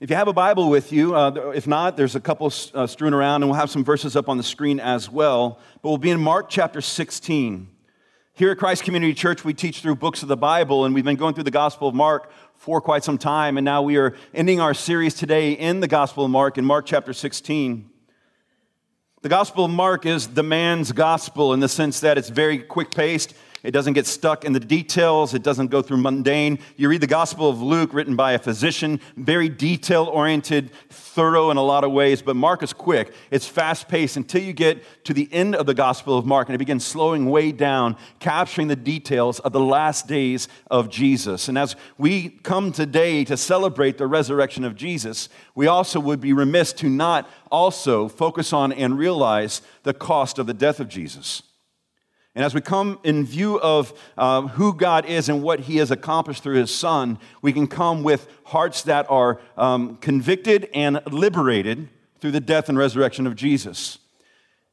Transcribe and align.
If 0.00 0.10
you 0.10 0.16
have 0.16 0.28
a 0.28 0.32
Bible 0.32 0.70
with 0.70 0.92
you, 0.92 1.16
uh, 1.16 1.50
if 1.56 1.66
not, 1.66 1.96
there's 1.96 2.14
a 2.14 2.20
couple 2.20 2.52
uh, 2.72 2.86
strewn 2.86 3.12
around, 3.12 3.42
and 3.42 3.50
we'll 3.50 3.58
have 3.58 3.68
some 3.68 3.82
verses 3.82 4.14
up 4.14 4.28
on 4.28 4.36
the 4.36 4.44
screen 4.44 4.78
as 4.78 5.10
well. 5.10 5.58
But 5.82 5.88
we'll 5.88 5.98
be 5.98 6.10
in 6.10 6.20
Mark 6.20 6.48
chapter 6.48 6.80
16. 6.80 7.66
Here 8.32 8.52
at 8.52 8.58
Christ 8.58 8.84
Community 8.84 9.12
Church, 9.12 9.44
we 9.44 9.52
teach 9.52 9.80
through 9.80 9.96
books 9.96 10.22
of 10.22 10.28
the 10.28 10.36
Bible, 10.36 10.84
and 10.84 10.94
we've 10.94 11.04
been 11.04 11.16
going 11.16 11.34
through 11.34 11.42
the 11.42 11.50
Gospel 11.50 11.88
of 11.88 11.96
Mark 11.96 12.30
for 12.54 12.80
quite 12.80 13.02
some 13.02 13.18
time, 13.18 13.58
and 13.58 13.64
now 13.64 13.82
we 13.82 13.96
are 13.96 14.14
ending 14.32 14.60
our 14.60 14.72
series 14.72 15.14
today 15.14 15.54
in 15.54 15.80
the 15.80 15.88
Gospel 15.88 16.24
of 16.24 16.30
Mark, 16.30 16.58
in 16.58 16.64
Mark 16.64 16.86
chapter 16.86 17.12
16. 17.12 17.90
The 19.22 19.28
Gospel 19.28 19.64
of 19.64 19.72
Mark 19.72 20.06
is 20.06 20.28
the 20.28 20.44
man's 20.44 20.92
gospel 20.92 21.52
in 21.52 21.58
the 21.58 21.68
sense 21.68 21.98
that 22.00 22.16
it's 22.16 22.28
very 22.28 22.60
quick 22.60 22.92
paced. 22.92 23.34
It 23.62 23.72
doesn't 23.72 23.94
get 23.94 24.06
stuck 24.06 24.44
in 24.44 24.52
the 24.52 24.60
details. 24.60 25.34
It 25.34 25.42
doesn't 25.42 25.68
go 25.68 25.82
through 25.82 25.98
mundane. 25.98 26.58
You 26.76 26.88
read 26.88 27.00
the 27.00 27.06
Gospel 27.06 27.48
of 27.48 27.60
Luke, 27.60 27.92
written 27.92 28.14
by 28.14 28.32
a 28.32 28.38
physician, 28.38 29.00
very 29.16 29.48
detail 29.48 30.04
oriented, 30.04 30.70
thorough 30.90 31.50
in 31.50 31.56
a 31.56 31.62
lot 31.62 31.82
of 31.82 31.90
ways, 31.90 32.22
but 32.22 32.36
Mark 32.36 32.62
is 32.62 32.72
quick. 32.72 33.12
It's 33.32 33.48
fast 33.48 33.88
paced 33.88 34.16
until 34.16 34.40
you 34.40 34.52
get 34.52 34.84
to 35.04 35.12
the 35.12 35.28
end 35.32 35.56
of 35.56 35.66
the 35.66 35.74
Gospel 35.74 36.16
of 36.16 36.24
Mark 36.24 36.48
and 36.48 36.54
it 36.54 36.58
begins 36.58 36.86
slowing 36.86 37.26
way 37.26 37.50
down, 37.50 37.96
capturing 38.20 38.68
the 38.68 38.76
details 38.76 39.40
of 39.40 39.52
the 39.52 39.60
last 39.60 40.06
days 40.06 40.46
of 40.70 40.88
Jesus. 40.88 41.48
And 41.48 41.58
as 41.58 41.74
we 41.96 42.28
come 42.28 42.70
today 42.70 43.24
to 43.24 43.36
celebrate 43.36 43.98
the 43.98 44.06
resurrection 44.06 44.64
of 44.64 44.76
Jesus, 44.76 45.28
we 45.56 45.66
also 45.66 45.98
would 45.98 46.20
be 46.20 46.32
remiss 46.32 46.72
to 46.74 46.88
not 46.88 47.28
also 47.50 48.06
focus 48.06 48.52
on 48.52 48.72
and 48.72 48.96
realize 48.96 49.62
the 49.82 49.94
cost 49.94 50.38
of 50.38 50.46
the 50.46 50.54
death 50.54 50.78
of 50.78 50.88
Jesus. 50.88 51.42
And 52.38 52.44
as 52.44 52.54
we 52.54 52.60
come 52.60 53.00
in 53.02 53.26
view 53.26 53.58
of 53.58 53.92
uh, 54.16 54.42
who 54.42 54.72
God 54.72 55.06
is 55.06 55.28
and 55.28 55.42
what 55.42 55.58
He 55.58 55.78
has 55.78 55.90
accomplished 55.90 56.44
through 56.44 56.54
His 56.54 56.72
Son, 56.72 57.18
we 57.42 57.52
can 57.52 57.66
come 57.66 58.04
with 58.04 58.28
hearts 58.44 58.82
that 58.82 59.10
are 59.10 59.40
um, 59.56 59.96
convicted 59.96 60.68
and 60.72 61.00
liberated 61.10 61.88
through 62.20 62.30
the 62.30 62.38
death 62.38 62.68
and 62.68 62.78
resurrection 62.78 63.26
of 63.26 63.34
Jesus. 63.34 63.98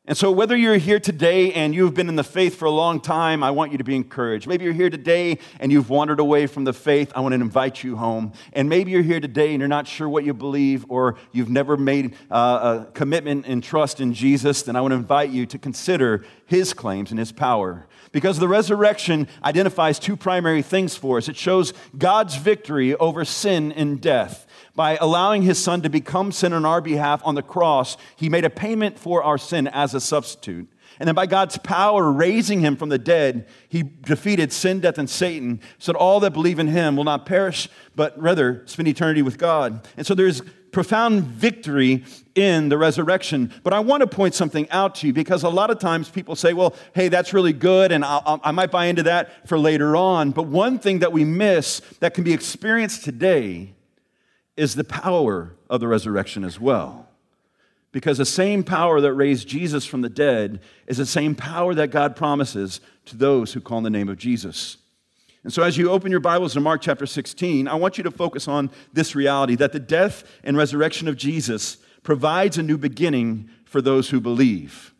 And 0.07 0.15
so, 0.15 0.31
whether 0.31 0.55
you're 0.55 0.77
here 0.77 0.99
today 0.99 1.51
and 1.53 1.73
you've 1.73 1.95
been 1.95 2.09
in 2.09 2.15
the 2.15 2.23
faith 2.23 2.57
for 2.57 2.65
a 2.65 2.71
long 2.71 2.99
time, 2.99 3.41
I 3.43 3.49
want 3.49 3.71
you 3.71 3.79
to 3.79 3.83
be 3.83 3.95
encouraged. 3.95 4.45
Maybe 4.45 4.63
you're 4.63 4.73
here 4.73 4.91
today 4.91 5.39
and 5.59 5.71
you've 5.71 5.89
wandered 5.89 6.19
away 6.19 6.45
from 6.45 6.63
the 6.63 6.73
faith. 6.73 7.11
I 7.15 7.21
want 7.21 7.33
to 7.33 7.41
invite 7.41 7.83
you 7.83 7.95
home. 7.95 8.31
And 8.53 8.69
maybe 8.69 8.91
you're 8.91 9.01
here 9.01 9.19
today 9.19 9.49
and 9.49 9.59
you're 9.59 9.67
not 9.67 9.87
sure 9.87 10.07
what 10.07 10.23
you 10.23 10.35
believe 10.35 10.85
or 10.89 11.15
you've 11.31 11.49
never 11.49 11.75
made 11.75 12.13
uh, 12.29 12.85
a 12.85 12.91
commitment 12.91 13.47
and 13.47 13.63
trust 13.63 13.99
in 13.99 14.13
Jesus. 14.13 14.61
Then 14.61 14.75
I 14.75 14.81
want 14.81 14.91
to 14.91 14.97
invite 14.97 15.31
you 15.31 15.47
to 15.47 15.57
consider 15.57 16.23
his 16.45 16.71
claims 16.71 17.09
and 17.09 17.17
his 17.17 17.31
power. 17.31 17.87
Because 18.11 18.37
the 18.37 18.47
resurrection 18.47 19.27
identifies 19.43 19.97
two 19.97 20.15
primary 20.15 20.61
things 20.61 20.95
for 20.95 21.17
us 21.17 21.27
it 21.27 21.35
shows 21.35 21.73
God's 21.97 22.35
victory 22.35 22.93
over 22.95 23.25
sin 23.25 23.71
and 23.71 23.99
death 23.99 24.45
by 24.75 24.97
allowing 24.97 25.41
his 25.41 25.57
son 25.57 25.81
to 25.81 25.89
become 25.89 26.31
sin 26.31 26.53
on 26.53 26.65
our 26.65 26.81
behalf 26.81 27.21
on 27.23 27.35
the 27.35 27.41
cross, 27.41 27.97
he 28.15 28.29
made 28.29 28.45
a 28.45 28.49
payment 28.49 28.99
for 28.99 29.23
our 29.23 29.37
sin 29.37 29.67
as 29.67 29.93
a 29.93 30.01
substitute. 30.01 30.69
And 30.99 31.07
then 31.07 31.15
by 31.15 31.25
God's 31.25 31.57
power 31.57 32.11
raising 32.11 32.61
him 32.61 32.77
from 32.77 32.89
the 32.89 32.97
dead, 32.97 33.47
he 33.67 33.83
defeated 33.83 34.53
sin, 34.53 34.79
death, 34.79 34.97
and 34.97 35.09
Satan, 35.09 35.59
so 35.77 35.91
that 35.91 35.97
all 35.97 36.19
that 36.21 36.31
believe 36.31 36.59
in 36.59 36.67
him 36.67 36.95
will 36.95 37.03
not 37.03 37.25
perish, 37.25 37.67
but 37.95 38.17
rather 38.19 38.63
spend 38.65 38.87
eternity 38.87 39.21
with 39.21 39.37
God. 39.37 39.85
And 39.97 40.07
so 40.07 40.15
there's 40.15 40.41
profound 40.71 41.23
victory 41.23 42.03
in 42.33 42.69
the 42.69 42.77
resurrection. 42.77 43.53
But 43.63 43.73
I 43.73 43.79
want 43.79 44.01
to 44.01 44.07
point 44.07 44.35
something 44.35 44.69
out 44.71 44.95
to 44.95 45.07
you 45.07 45.13
because 45.13 45.43
a 45.43 45.49
lot 45.49 45.69
of 45.69 45.79
times 45.79 46.09
people 46.09 46.35
say, 46.35 46.53
well, 46.53 46.75
hey, 46.93 47.07
that's 47.07 47.33
really 47.33 47.53
good, 47.53 47.91
and 47.91 48.03
I'll, 48.03 48.39
i 48.43 48.51
might 48.51 48.71
buy 48.71 48.85
into 48.85 49.03
that 49.03 49.47
for 49.47 49.57
later 49.57 49.95
on. 49.95 50.31
But 50.31 50.43
one 50.43 50.79
thing 50.79 50.99
that 50.99 51.11
we 51.11 51.23
miss 51.23 51.81
that 51.99 52.13
can 52.13 52.23
be 52.23 52.33
experienced 52.33 53.03
today 53.03 53.73
is 54.57 54.75
the 54.75 54.83
power 54.83 55.55
of 55.69 55.79
the 55.79 55.87
resurrection 55.87 56.43
as 56.43 56.59
well. 56.59 57.07
Because 57.91 58.17
the 58.17 58.25
same 58.25 58.63
power 58.63 58.99
that 59.01 59.13
raised 59.13 59.47
Jesus 59.47 59.85
from 59.85 60.01
the 60.01 60.09
dead 60.09 60.59
is 60.87 60.97
the 60.97 61.05
same 61.05 61.33
power 61.33 61.73
that 61.75 61.91
God 61.91 62.15
promises 62.15 62.81
to 63.05 63.15
those 63.15 63.53
who 63.53 63.61
call 63.61 63.77
on 63.77 63.83
the 63.83 63.89
name 63.89 64.09
of 64.09 64.17
Jesus. 64.17 64.77
And 65.43 65.53
so, 65.53 65.63
as 65.63 65.77
you 65.77 65.91
open 65.91 66.11
your 66.11 66.19
Bibles 66.19 66.53
to 66.53 66.59
Mark 66.59 66.81
chapter 66.81 67.05
16, 67.05 67.67
I 67.67 67.75
want 67.75 67.97
you 67.97 68.03
to 68.03 68.11
focus 68.11 68.47
on 68.47 68.71
this 68.93 69.15
reality 69.15 69.55
that 69.55 69.73
the 69.73 69.79
death 69.79 70.23
and 70.43 70.57
resurrection 70.57 71.07
of 71.07 71.15
Jesus 71.17 71.77
provides 72.03 72.57
a 72.57 72.63
new 72.63 72.77
beginning 72.77 73.49
for 73.63 73.81
those 73.81 74.09
who 74.09 74.19
believe. 74.19 74.93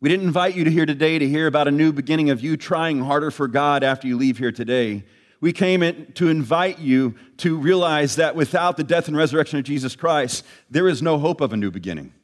We 0.00 0.08
didn't 0.08 0.26
invite 0.26 0.56
you 0.56 0.64
to 0.64 0.70
here 0.70 0.84
today 0.84 1.18
to 1.18 1.28
hear 1.28 1.46
about 1.46 1.68
a 1.68 1.70
new 1.70 1.92
beginning 1.92 2.30
of 2.30 2.40
you 2.40 2.56
trying 2.56 3.00
harder 3.04 3.30
for 3.30 3.46
God 3.46 3.84
after 3.84 4.08
you 4.08 4.16
leave 4.16 4.36
here 4.36 4.50
today 4.50 5.04
we 5.42 5.52
came 5.52 5.82
in 5.82 6.12
to 6.12 6.28
invite 6.28 6.78
you 6.78 7.16
to 7.38 7.58
realize 7.58 8.14
that 8.14 8.36
without 8.36 8.76
the 8.76 8.84
death 8.84 9.08
and 9.08 9.16
resurrection 9.16 9.58
of 9.58 9.64
Jesus 9.64 9.96
Christ, 9.96 10.44
there 10.70 10.86
is 10.86 11.02
no 11.02 11.18
hope 11.18 11.40
of 11.40 11.52
a 11.52 11.56
new 11.56 11.72
beginning. 11.72 12.14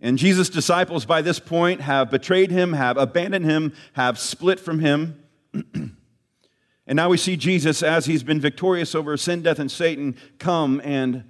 And 0.00 0.18
Jesus' 0.18 0.48
disciples 0.48 1.04
by 1.04 1.22
this 1.22 1.38
point 1.38 1.80
have 1.80 2.10
betrayed 2.10 2.50
him, 2.50 2.72
have 2.72 2.96
abandoned 2.96 3.44
him, 3.44 3.72
have 3.92 4.18
split 4.18 4.58
from 4.58 4.80
him. 4.80 5.22
and 5.52 5.92
now 6.88 7.10
we 7.10 7.16
see 7.16 7.36
Jesus, 7.36 7.80
as 7.80 8.06
he's 8.06 8.24
been 8.24 8.40
victorious 8.40 8.96
over 8.96 9.16
sin, 9.16 9.42
death, 9.42 9.60
and 9.60 9.70
Satan, 9.70 10.16
come 10.40 10.80
and 10.82 11.22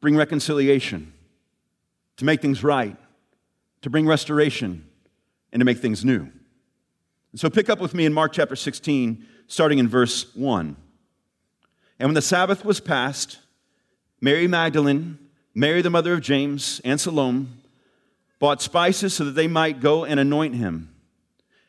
bring 0.00 0.16
reconciliation, 0.16 1.12
to 2.16 2.24
make 2.24 2.42
things 2.42 2.64
right, 2.64 2.96
to 3.82 3.90
bring 3.90 4.04
restoration, 4.04 4.84
and 5.52 5.60
to 5.60 5.64
make 5.64 5.78
things 5.78 6.04
new. 6.04 6.28
So 7.38 7.48
pick 7.48 7.70
up 7.70 7.78
with 7.78 7.94
me 7.94 8.04
in 8.04 8.12
Mark 8.12 8.32
chapter 8.32 8.56
16, 8.56 9.24
starting 9.46 9.78
in 9.78 9.86
verse 9.86 10.34
1. 10.34 10.74
And 12.00 12.08
when 12.08 12.14
the 12.14 12.20
Sabbath 12.20 12.64
was 12.64 12.80
past, 12.80 13.38
Mary 14.20 14.48
Magdalene, 14.48 15.20
Mary 15.54 15.80
the 15.80 15.88
mother 15.88 16.14
of 16.14 16.20
James, 16.20 16.80
and 16.84 17.00
Salome 17.00 17.46
bought 18.40 18.60
spices 18.60 19.14
so 19.14 19.24
that 19.24 19.36
they 19.36 19.46
might 19.46 19.78
go 19.78 20.04
and 20.04 20.18
anoint 20.18 20.56
him. 20.56 20.92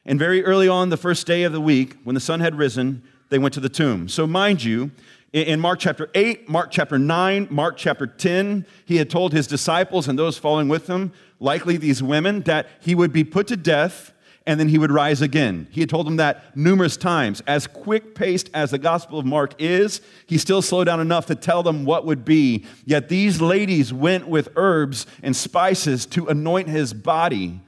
And 0.08 0.18
very 0.18 0.44
early 0.44 0.68
on 0.68 0.90
the 0.90 0.98
first 0.98 1.28
day 1.28 1.44
of 1.44 1.54
the 1.54 1.62
week, 1.62 1.98
when 2.04 2.16
the 2.16 2.20
sun 2.20 2.40
had 2.40 2.56
risen, 2.56 3.04
they 3.30 3.38
went 3.38 3.54
to 3.54 3.60
the 3.60 3.70
tomb. 3.70 4.10
So, 4.10 4.26
mind 4.26 4.64
you, 4.64 4.90
in 5.34 5.60
Mark 5.60 5.78
chapter 5.78 6.10
8, 6.16 6.50
Mark 6.50 6.72
chapter 6.72 6.98
9, 6.98 7.48
Mark 7.52 7.78
chapter 7.78 8.08
10, 8.08 8.66
he 8.86 8.98
had 8.98 9.12
told 9.12 9.34
his 9.34 9.46
disciples 9.46 10.08
and 10.08 10.18
those 10.18 10.40
following 10.40 10.68
with 10.68 10.88
him, 10.88 11.14
likely 11.40 11.78
these 11.78 12.02
women, 12.02 12.42
that 12.42 12.66
he 12.82 12.96
would 12.96 13.14
be 13.14 13.24
put 13.24 13.46
to 13.50 13.56
death 13.56 14.14
and 14.50 14.60
then 14.60 14.68
he 14.68 14.80
would 14.80 14.92
rise 14.92 15.22
again. 15.22 15.68
He 15.70 15.80
had 15.80 15.92
told 15.92 16.08
them 16.08 16.16
that 16.16 16.58
numerous 16.58 16.98
times. 16.98 17.40
As 17.46 17.68
quick 17.68 18.16
paced 18.16 18.50
as 18.52 18.72
the 18.72 18.80
Gospel 18.80 19.20
of 19.20 19.26
Mark 19.28 19.54
is, 19.62 20.02
he 20.26 20.40
still 20.40 20.64
slowed 20.64 20.88
down 20.88 21.00
enough 21.00 21.28
to 21.28 21.36
tell 21.36 21.62
them 21.62 21.86
what 21.86 22.04
would 22.04 22.26
be. 22.26 22.66
Yet 22.84 23.10
these 23.10 23.42
ladies 23.42 23.94
went 23.94 24.28
with 24.28 24.50
herbs 24.56 25.06
and 25.22 25.36
spices 25.36 26.08
to 26.08 26.26
anoint 26.30 26.68
his 26.68 26.96
body 26.96 27.62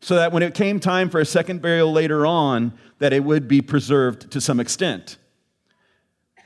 so 0.00 0.16
that 0.16 0.32
when 0.32 0.42
it 0.42 0.52
came 0.52 0.80
time 0.80 1.10
for 1.10 1.20
a 1.20 1.24
second 1.24 1.62
burial 1.62 1.92
later 1.92 2.26
on, 2.26 2.76
that 2.98 3.12
it 3.12 3.22
would 3.22 3.46
be 3.46 3.62
preserved 3.62 4.28
to 4.32 4.40
some 4.40 4.58
extent. 4.58 5.18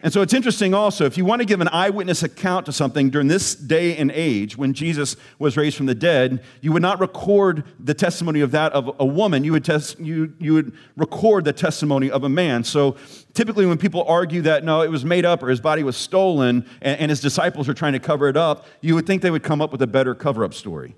And 0.03 0.13
so 0.13 0.23
it's 0.23 0.33
interesting 0.33 0.73
also, 0.73 1.05
if 1.05 1.19
you 1.19 1.27
want 1.27 1.43
to 1.43 1.47
give 1.47 1.61
an 1.61 1.69
eyewitness 1.69 2.23
account 2.23 2.65
to 2.67 2.73
something 2.73 3.11
during 3.11 3.29
this 3.29 3.55
day 3.55 3.97
and 3.97 4.11
age 4.11 4.57
when 4.57 4.73
Jesus 4.73 5.15
was 5.39 5.59
raised 5.59 5.77
from 5.77 5.87
the 5.87 5.95
dead, 5.95 6.43
you 6.63 6.73
would 6.73 6.81
not 6.81 7.01
record 7.01 7.65
the 7.79 7.93
testimony 7.93 8.41
of 8.41 8.51
that 8.53 8.73
of 8.73 8.95
a 8.99 9.05
woman. 9.05 9.45
You 9.45 9.53
would, 9.53 9.65
tes- 9.65 9.97
you, 9.99 10.33
you 10.39 10.55
would 10.55 10.73
record 10.97 11.45
the 11.45 11.53
testimony 11.53 12.11
of 12.11 12.25
a 12.25 12.31
man. 12.31 12.65
So 12.65 12.97
typically, 13.35 13.67
when 13.67 13.77
people 13.77 14.05
argue 14.05 14.41
that 14.43 14.65
no, 14.65 14.81
it 14.81 14.91
was 14.91 15.05
made 15.05 15.27
up 15.27 15.43
or 15.43 15.49
his 15.49 15.61
body 15.61 15.83
was 15.83 15.99
stolen 15.99 16.67
and, 16.81 16.99
and 16.99 17.11
his 17.11 17.21
disciples 17.21 17.69
are 17.69 17.75
trying 17.75 17.93
to 17.93 18.01
cover 18.01 18.29
it 18.29 18.39
up, 18.39 18.67
you 18.81 18.95
would 18.95 19.07
think 19.07 19.21
they 19.21 19.31
would 19.31 19.43
come 19.43 19.61
up 19.61 19.71
with 19.71 19.83
a 19.83 19.87
better 19.87 20.15
cover 20.15 20.45
up 20.45 20.55
story. 20.55 20.97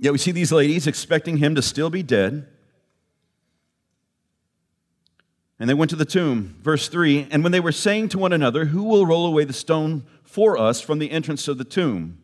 Yet 0.00 0.10
we 0.10 0.18
see 0.18 0.32
these 0.32 0.50
ladies 0.50 0.88
expecting 0.88 1.36
him 1.36 1.54
to 1.54 1.62
still 1.62 1.90
be 1.90 2.02
dead 2.02 2.48
And 5.58 5.68
they 5.68 5.74
went 5.74 5.90
to 5.90 5.96
the 5.96 6.04
tomb. 6.04 6.56
Verse 6.62 6.88
3 6.88 7.28
And 7.30 7.42
when 7.42 7.52
they 7.52 7.60
were 7.60 7.72
saying 7.72 8.08
to 8.10 8.18
one 8.18 8.32
another, 8.32 8.66
Who 8.66 8.84
will 8.84 9.06
roll 9.06 9.26
away 9.26 9.44
the 9.44 9.52
stone 9.52 10.04
for 10.24 10.58
us 10.58 10.80
from 10.80 10.98
the 10.98 11.10
entrance 11.10 11.48
of 11.48 11.58
the 11.58 11.64
tomb? 11.64 12.18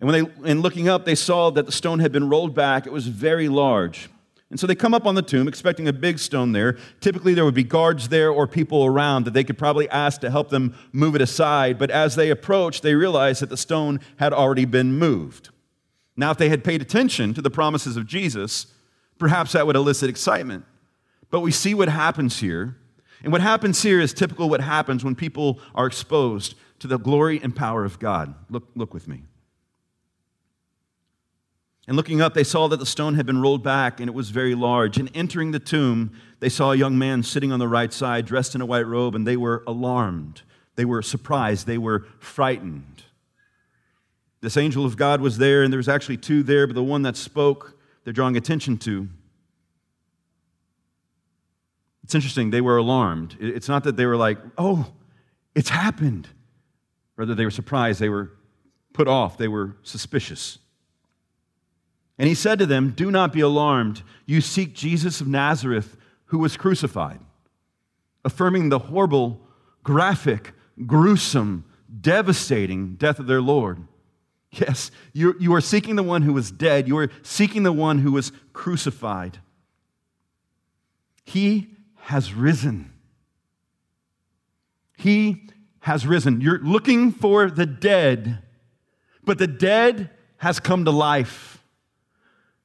And 0.00 0.10
when 0.10 0.24
they, 0.24 0.50
in 0.50 0.60
looking 0.60 0.88
up, 0.88 1.04
they 1.04 1.14
saw 1.14 1.50
that 1.50 1.64
the 1.64 1.72
stone 1.72 2.00
had 2.00 2.12
been 2.12 2.28
rolled 2.28 2.54
back. 2.54 2.86
It 2.86 2.92
was 2.92 3.06
very 3.06 3.48
large. 3.48 4.10
And 4.50 4.60
so 4.60 4.66
they 4.66 4.74
come 4.74 4.94
up 4.94 5.06
on 5.06 5.16
the 5.16 5.22
tomb 5.22 5.48
expecting 5.48 5.88
a 5.88 5.92
big 5.92 6.18
stone 6.18 6.52
there. 6.52 6.78
Typically, 7.00 7.34
there 7.34 7.44
would 7.44 7.54
be 7.54 7.64
guards 7.64 8.10
there 8.10 8.30
or 8.30 8.46
people 8.46 8.84
around 8.84 9.24
that 9.24 9.34
they 9.34 9.42
could 9.42 9.58
probably 9.58 9.88
ask 9.88 10.20
to 10.20 10.30
help 10.30 10.50
them 10.50 10.76
move 10.92 11.16
it 11.16 11.22
aside. 11.22 11.78
But 11.78 11.90
as 11.90 12.14
they 12.14 12.30
approached, 12.30 12.82
they 12.82 12.94
realized 12.94 13.42
that 13.42 13.48
the 13.48 13.56
stone 13.56 14.00
had 14.18 14.32
already 14.32 14.64
been 14.64 14.98
moved. 14.98 15.50
Now, 16.16 16.30
if 16.30 16.38
they 16.38 16.48
had 16.48 16.62
paid 16.62 16.80
attention 16.80 17.34
to 17.34 17.42
the 17.42 17.50
promises 17.50 17.96
of 17.96 18.06
Jesus, 18.06 18.66
perhaps 19.18 19.52
that 19.52 19.66
would 19.66 19.76
elicit 19.76 20.08
excitement. 20.08 20.64
But 21.30 21.40
we 21.40 21.50
see 21.50 21.74
what 21.74 21.88
happens 21.88 22.40
here. 22.40 22.76
And 23.22 23.32
what 23.32 23.40
happens 23.40 23.82
here 23.82 24.00
is 24.00 24.12
typical 24.12 24.48
what 24.48 24.60
happens 24.60 25.04
when 25.04 25.14
people 25.14 25.58
are 25.74 25.86
exposed 25.86 26.54
to 26.78 26.86
the 26.86 26.98
glory 26.98 27.40
and 27.42 27.54
power 27.54 27.84
of 27.84 27.98
God. 27.98 28.34
Look, 28.50 28.68
look 28.74 28.92
with 28.94 29.08
me. 29.08 29.22
And 31.88 31.96
looking 31.96 32.20
up, 32.20 32.34
they 32.34 32.44
saw 32.44 32.66
that 32.68 32.78
the 32.78 32.86
stone 32.86 33.14
had 33.14 33.26
been 33.26 33.40
rolled 33.40 33.62
back 33.62 34.00
and 34.00 34.08
it 34.08 34.14
was 34.14 34.30
very 34.30 34.54
large. 34.54 34.98
And 34.98 35.10
entering 35.14 35.52
the 35.52 35.60
tomb, 35.60 36.12
they 36.40 36.48
saw 36.48 36.72
a 36.72 36.76
young 36.76 36.98
man 36.98 37.22
sitting 37.22 37.52
on 37.52 37.58
the 37.58 37.68
right 37.68 37.92
side, 37.92 38.26
dressed 38.26 38.54
in 38.54 38.60
a 38.60 38.66
white 38.66 38.86
robe, 38.86 39.14
and 39.14 39.26
they 39.26 39.36
were 39.36 39.62
alarmed. 39.66 40.42
They 40.74 40.84
were 40.84 41.00
surprised. 41.00 41.66
They 41.66 41.78
were 41.78 42.04
frightened. 42.18 43.04
This 44.40 44.56
angel 44.56 44.84
of 44.84 44.96
God 44.96 45.20
was 45.20 45.38
there, 45.38 45.62
and 45.62 45.72
there 45.72 45.78
was 45.78 45.88
actually 45.88 46.18
two 46.18 46.42
there, 46.42 46.66
but 46.66 46.74
the 46.74 46.82
one 46.82 47.02
that 47.02 47.16
spoke, 47.16 47.78
they're 48.04 48.12
drawing 48.12 48.36
attention 48.36 48.76
to. 48.78 49.08
It's 52.06 52.14
interesting, 52.14 52.50
they 52.50 52.60
were 52.60 52.76
alarmed. 52.76 53.36
It's 53.40 53.68
not 53.68 53.82
that 53.82 53.96
they 53.96 54.06
were 54.06 54.16
like, 54.16 54.38
oh, 54.56 54.92
it's 55.56 55.70
happened. 55.70 56.28
Rather, 57.16 57.34
they 57.34 57.44
were 57.44 57.50
surprised. 57.50 57.98
They 57.98 58.08
were 58.08 58.30
put 58.92 59.08
off. 59.08 59.36
They 59.38 59.48
were 59.48 59.74
suspicious. 59.82 60.58
And 62.16 62.28
he 62.28 62.34
said 62.36 62.60
to 62.60 62.66
them, 62.66 62.90
Do 62.90 63.10
not 63.10 63.32
be 63.32 63.40
alarmed. 63.40 64.04
You 64.24 64.40
seek 64.40 64.72
Jesus 64.72 65.20
of 65.20 65.26
Nazareth, 65.26 65.96
who 66.26 66.38
was 66.38 66.56
crucified, 66.56 67.18
affirming 68.24 68.68
the 68.68 68.78
horrible, 68.78 69.40
graphic, 69.82 70.52
gruesome, 70.86 71.64
devastating 72.00 72.94
death 72.94 73.18
of 73.18 73.26
their 73.26 73.42
Lord. 73.42 73.80
Yes, 74.52 74.92
you, 75.12 75.34
you 75.40 75.52
are 75.54 75.60
seeking 75.60 75.96
the 75.96 76.04
one 76.04 76.22
who 76.22 76.32
was 76.32 76.52
dead. 76.52 76.86
You 76.86 76.96
are 76.98 77.10
seeking 77.22 77.64
the 77.64 77.72
one 77.72 77.98
who 77.98 78.12
was 78.12 78.30
crucified. 78.52 79.38
He 81.24 81.75
has 82.06 82.32
risen. 82.32 82.88
He 84.96 85.48
has 85.80 86.06
risen. 86.06 86.40
You're 86.40 86.60
looking 86.60 87.10
for 87.10 87.50
the 87.50 87.66
dead, 87.66 88.44
but 89.24 89.38
the 89.38 89.48
dead 89.48 90.10
has 90.36 90.60
come 90.60 90.84
to 90.84 90.92
life. 90.92 91.64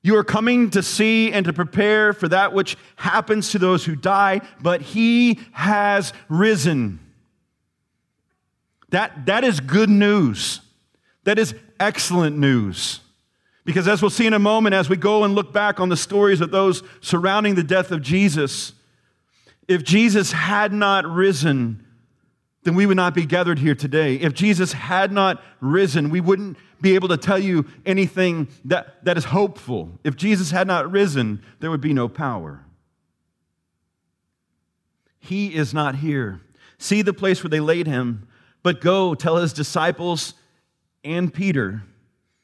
You 0.04 0.16
are 0.18 0.24
coming 0.24 0.70
to 0.72 0.84
see 0.84 1.32
and 1.32 1.44
to 1.48 1.54
prepare 1.54 2.14
for 2.14 2.28
that 2.28 2.54
which 2.54 2.78
happens 2.98 3.50
to 3.52 3.58
those 3.58 3.84
who 3.84 3.96
die, 3.96 4.42
but 4.62 4.84
he 4.84 5.40
has 5.54 6.14
risen. 6.30 7.00
That, 8.90 9.26
that 9.26 9.44
is 9.44 9.60
good 9.60 9.90
news. 9.90 10.62
That 11.24 11.40
is 11.40 11.56
excellent 11.80 12.38
news. 12.38 13.00
Because 13.66 13.88
as 13.88 14.04
we'll 14.04 14.12
see 14.12 14.28
in 14.28 14.34
a 14.34 14.40
moment, 14.40 14.76
as 14.76 14.88
we 14.88 14.98
go 14.98 15.24
and 15.24 15.34
look 15.34 15.52
back 15.52 15.80
on 15.80 15.90
the 15.90 15.98
stories 15.98 16.42
of 16.42 16.52
those 16.52 16.84
surrounding 17.00 17.56
the 17.56 17.64
death 17.64 17.90
of 17.90 18.04
Jesus, 18.04 18.74
if 19.68 19.84
Jesus 19.84 20.32
had 20.32 20.74
not 20.74 21.06
risen, 21.06 21.86
then 22.64 22.76
we 22.76 22.86
would 22.86 22.98
not 22.98 23.14
be 23.14 23.26
gathered 23.26 23.60
here 23.60 23.76
today. 23.76 24.16
If 24.16 24.34
Jesus 24.34 24.74
had 24.74 25.12
not 25.12 25.42
risen, 25.60 26.10
we 26.10 26.22
wouldn't 26.22 26.58
be 26.80 26.96
able 26.96 27.08
to 27.10 27.18
tell 27.18 27.40
you 27.40 27.66
anything 27.86 28.48
that, 28.66 29.04
that 29.06 29.18
is 29.18 29.26
hopeful. 29.26 30.00
If 30.04 30.16
Jesus 30.16 30.52
had 30.52 30.68
not 30.68 30.92
risen, 30.92 31.44
there 31.60 31.72
would 31.72 31.82
be 31.82 31.94
no 31.94 32.08
power. 32.08 32.66
He 35.20 35.56
is 35.56 35.74
not 35.74 35.96
here. 35.96 36.42
See 36.78 37.02
the 37.02 37.14
place 37.14 37.44
where 37.44 37.50
they 37.50 37.60
laid 37.60 37.88
him, 37.88 38.28
but 38.64 38.82
go 38.82 39.14
tell 39.14 39.38
his 39.38 39.54
disciples 39.54 40.34
and 41.04 41.34
Peter 41.34 41.84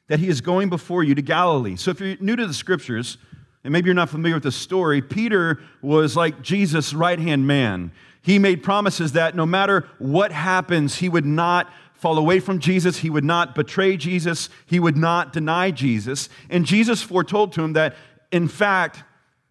that 0.08 0.20
he 0.20 0.28
is 0.28 0.40
going 0.40 0.68
before 0.68 1.04
you 1.04 1.14
to 1.14 1.22
Galilee. 1.22 1.76
So 1.76 1.90
if 1.90 2.00
you're 2.00 2.16
new 2.20 2.36
to 2.36 2.46
the 2.46 2.54
scriptures, 2.54 3.18
and 3.64 3.72
maybe 3.72 3.86
you're 3.86 3.94
not 3.94 4.10
familiar 4.10 4.36
with 4.36 4.44
the 4.44 4.52
story, 4.52 5.02
Peter 5.02 5.60
was 5.82 6.16
like 6.16 6.42
Jesus' 6.42 6.94
right 6.94 7.18
hand 7.18 7.46
man. 7.46 7.92
He 8.22 8.38
made 8.38 8.62
promises 8.62 9.12
that 9.12 9.34
no 9.34 9.46
matter 9.46 9.88
what 9.98 10.32
happens, 10.32 10.96
he 10.96 11.08
would 11.08 11.26
not 11.26 11.72
fall 11.94 12.18
away 12.18 12.38
from 12.38 12.60
Jesus, 12.60 12.98
he 12.98 13.10
would 13.10 13.24
not 13.24 13.54
betray 13.54 13.96
Jesus, 13.96 14.48
he 14.66 14.78
would 14.78 14.96
not 14.96 15.32
deny 15.32 15.70
Jesus. 15.70 16.28
And 16.48 16.64
Jesus 16.64 17.02
foretold 17.02 17.52
to 17.54 17.62
him 17.62 17.72
that, 17.72 17.96
in 18.30 18.46
fact, 18.46 19.02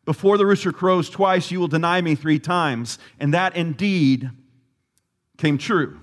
before 0.06 0.38
the 0.38 0.46
rooster 0.46 0.72
crows 0.72 1.10
twice, 1.10 1.52
you 1.52 1.60
will 1.60 1.68
deny 1.68 2.00
me 2.00 2.16
three 2.16 2.40
times. 2.40 3.00
And 3.20 3.34
that 3.34 3.58
indeed 3.58 4.30
came 5.38 5.58
true. 5.58 6.00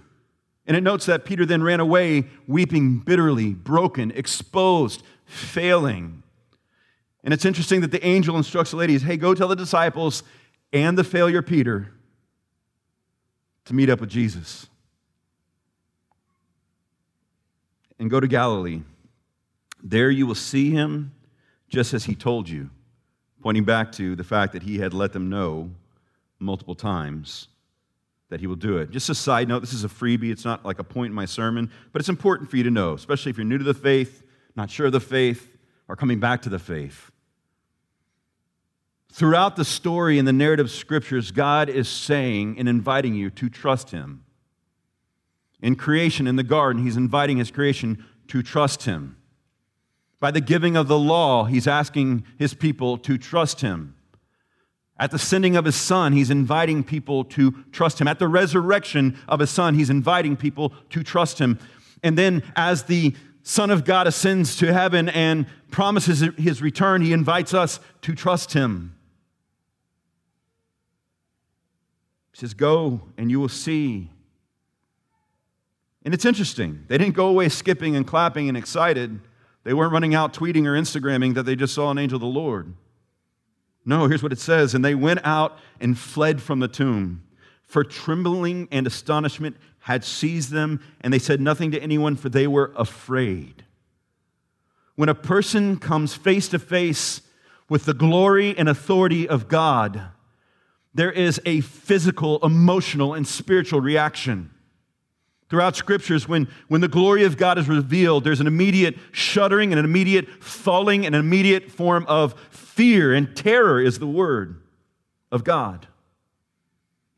And 0.67 0.77
it 0.77 0.83
notes 0.83 1.07
that 1.07 1.25
Peter 1.25 1.47
then 1.47 1.63
ran 1.63 1.81
away, 1.81 2.25
weeping 2.47 2.99
bitterly, 2.99 3.55
broken, 3.55 4.11
exposed, 4.11 5.03
failing. 5.25 6.24
And 7.25 7.33
it's 7.33 7.47
interesting 7.47 7.81
that 7.81 7.91
the 7.91 8.05
angel 8.07 8.37
instructs 8.37 8.71
the 8.71 8.77
ladies 8.77 9.03
hey, 9.03 9.17
go 9.17 9.35
tell 9.35 9.49
the 9.49 9.57
disciples 9.57 10.23
and 10.73 10.97
the 10.97 11.05
failure 11.05 11.43
Peter 11.43 11.91
to 13.65 13.75
meet 13.75 13.89
up 13.89 14.01
with 14.01 14.11
Jesus 14.11 14.67
and 17.99 18.11
go 18.11 18.21
to 18.21 18.29
Galilee. 18.29 18.83
There 19.83 20.11
you 20.11 20.27
will 20.27 20.35
see 20.35 20.71
him 20.71 21.13
just 21.69 21.95
as 21.95 22.05
he 22.05 22.15
told 22.15 22.49
you, 22.49 22.71
pointing 23.43 23.65
back 23.65 23.91
to 23.93 24.15
the 24.15 24.25
fact 24.25 24.53
that 24.53 24.63
he 24.63 24.79
had 24.79 24.93
let 24.93 25.13
them 25.13 25.31
know 25.31 25.71
multiple 26.39 26.75
times 26.75 27.49
that 28.29 28.41
he 28.41 28.47
will 28.47 28.57
do 28.57 28.79
it. 28.79 28.91
Just 28.91 29.09
a 29.09 29.15
side 29.15 29.49
note 29.49 29.61
this 29.61 29.73
is 29.73 29.85
a 29.85 29.89
freebie, 29.89 30.31
it's 30.31 30.45
not 30.45 30.65
like 30.65 30.79
a 30.79 30.85
point 30.85 31.11
in 31.11 31.15
my 31.15 31.25
sermon, 31.25 31.71
but 31.93 32.01
it's 32.01 32.09
important 32.09 32.51
for 32.51 32.57
you 32.57 32.65
to 32.65 32.71
know, 32.71 32.95
especially 32.95 33.31
if 33.31 33.39
you're 33.39 33.45
new 33.45 33.59
to 33.59 33.65
the 33.65 33.75
faith, 33.75 34.23
not 34.57 34.71
sure 34.71 34.87
of 34.87 34.93
the 34.93 35.01
faith, 35.01 35.57
or 35.89 35.97
coming 35.97 36.21
back 36.21 36.43
to 36.43 36.49
the 36.49 36.59
faith. 36.59 37.11
Throughout 39.15 39.55
the 39.55 39.65
story 39.65 40.19
in 40.19 40.25
the 40.25 40.33
narrative 40.33 40.73
scriptures, 40.73 41.31
God 41.31 41.69
is 41.69 41.89
saying 41.89 42.59
and 42.59 42.69
inviting 42.69 43.15
you 43.15 43.31
to 43.31 43.49
trust 43.49 43.93
Him. 43.93 44.25
In 45.63 45.77
creation, 45.77 46.27
in 46.27 46.35
the 46.35 46.43
garden, 46.43 46.83
He's 46.83 46.97
inviting 46.97 47.37
His 47.37 47.53
creation 47.53 48.05
to 48.27 48.43
trust 48.43 48.87
Him. 48.87 49.17
By 50.19 50.33
the 50.33 50.41
giving 50.41 50.77
of 50.77 50.89
the 50.89 50.99
law, 50.99 51.45
He's 51.45 51.69
asking 51.69 52.25
His 52.41 52.55
people 52.55 52.99
to 52.99 53.17
trust 53.17 53.61
Him. 53.61 53.95
At 54.99 55.13
the 55.13 55.19
sending 55.21 55.55
of 55.55 55.65
His 55.65 55.77
Son, 55.77 56.13
He's 56.13 56.29
inviting 56.29 56.83
people 56.83 57.23
to 57.27 57.53
trust 57.71 58.01
Him. 58.01 58.09
At 58.09 58.19
the 58.19 58.27
resurrection 58.27 59.17
of 59.29 59.39
His 59.39 59.51
Son, 59.51 59.77
He's 59.77 59.91
inviting 59.91 60.37
people 60.37 60.73
to 60.91 61.05
trust 61.05 61.39
Him. 61.39 61.61
And 62.03 62.19
then, 62.19 62.43
as 62.57 62.83
the 62.83 63.15
Son 63.45 63.71
of 63.71 63.85
God 63.85 64.09
ascends 64.09 64.57
to 64.57 64.73
heaven 64.73 65.09
and 65.09 65.47
promises 65.71 66.25
His 66.37 66.61
return, 66.61 67.01
He 67.01 67.13
invites 67.13 67.55
us 67.55 67.79
to 68.03 68.17
trust 68.17 68.55
Him. 68.55 68.91
He 72.35 72.41
says, 72.41 72.53
Go 72.53 73.01
and 73.17 73.31
you 73.31 73.39
will 73.39 73.49
see. 73.49 74.11
And 76.05 76.13
it's 76.13 76.25
interesting. 76.25 76.85
They 76.89 76.99
didn't 76.99 77.15
go 77.15 77.29
away 77.29 77.49
skipping 77.49 77.95
and 77.95 78.05
clapping 78.05 78.49
and 78.49 78.59
excited. 78.59 79.21
They 79.63 79.73
weren't 79.73 79.93
running 79.93 80.17
out 80.17 80.35
tweeting 80.35 80.67
or 80.67 80.73
Instagramming 80.73 81.35
that 81.35 81.45
they 81.45 81.55
just 81.55 81.75
saw 81.75 81.93
an 81.93 81.99
angel 81.99 82.17
of 82.17 82.23
the 82.23 82.27
Lord. 82.27 82.75
No, 83.87 84.09
here's 84.09 84.23
what 84.23 84.33
it 84.33 84.41
says. 84.41 84.75
And 84.75 84.85
they 84.85 84.97
went 84.97 85.21
out 85.25 85.59
and 85.81 85.97
fled 85.97 86.43
from 86.43 86.59
the 86.59 86.67
tomb, 86.67 87.23
for 87.63 87.85
trembling 87.85 88.67
and 88.73 88.87
astonishment 88.87 89.57
had 89.79 90.05
seized 90.05 90.51
them, 90.51 90.81
and 91.03 91.15
they 91.15 91.19
said 91.21 91.41
nothing 91.41 91.71
to 91.71 91.81
anyone, 91.81 92.17
for 92.17 92.29
they 92.29 92.49
were 92.49 92.73
afraid. 92.75 93.65
When 94.97 95.09
a 95.09 95.15
person 95.15 95.79
comes 95.79 96.15
face 96.15 96.49
to 96.49 96.59
face 96.59 97.23
with 97.69 97.85
the 97.85 97.95
glory 97.95 98.57
and 98.59 98.69
authority 98.69 99.29
of 99.29 99.47
God, 99.47 100.09
there 100.95 101.11
is 101.11 101.41
a 101.45 101.61
physical, 101.61 102.39
emotional, 102.45 103.15
and 103.15 103.27
spiritual 103.27 103.81
reaction. 103.81 104.51
Throughout 105.51 105.77
scriptures, 105.77 106.29
when, 106.29 106.49
when 106.69 106.81
the 106.81 106.89
glory 106.89 107.25
of 107.25 107.37
God 107.37 107.59
is 107.59 107.69
revealed, 107.69 108.25
there's 108.25 108.41
an 108.41 108.47
immediate 108.47 108.97
shuddering 109.13 109.73
and 109.73 109.79
an 109.79 109.85
immediate 109.85 110.43
falling 110.43 111.05
and 111.05 111.15
an 111.15 111.21
immediate 111.21 111.71
form 111.71 112.07
of 112.09 112.35
fear 112.51 113.13
and 113.13 113.37
terror, 113.37 113.81
is 113.81 113.99
the 113.99 114.07
word 114.07 114.63
of 115.31 115.45
God. 115.45 115.87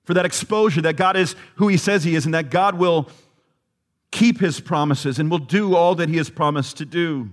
For 0.04 0.14
that 0.14 0.26
exposure 0.26 0.80
that 0.82 0.96
God 0.96 1.16
is 1.16 1.36
who 1.56 1.68
He 1.68 1.76
says 1.76 2.04
He 2.04 2.14
is 2.14 2.24
and 2.24 2.34
that 2.34 2.50
God 2.50 2.76
will 2.76 3.08
keep 4.10 4.40
His 4.40 4.60
promises 4.60 5.18
and 5.18 5.30
will 5.30 5.38
do 5.38 5.74
all 5.74 5.94
that 5.96 6.08
He 6.08 6.16
has 6.16 6.30
promised 6.30 6.78
to 6.78 6.84
do. 6.84 7.30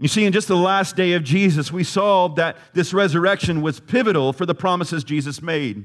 You 0.00 0.08
see, 0.08 0.24
in 0.24 0.32
just 0.32 0.48
the 0.48 0.56
last 0.56 0.96
day 0.96 1.12
of 1.12 1.22
Jesus, 1.22 1.70
we 1.70 1.84
saw 1.84 2.28
that 2.28 2.56
this 2.72 2.94
resurrection 2.94 3.60
was 3.60 3.80
pivotal 3.80 4.32
for 4.32 4.46
the 4.46 4.54
promises 4.54 5.04
Jesus 5.04 5.42
made. 5.42 5.84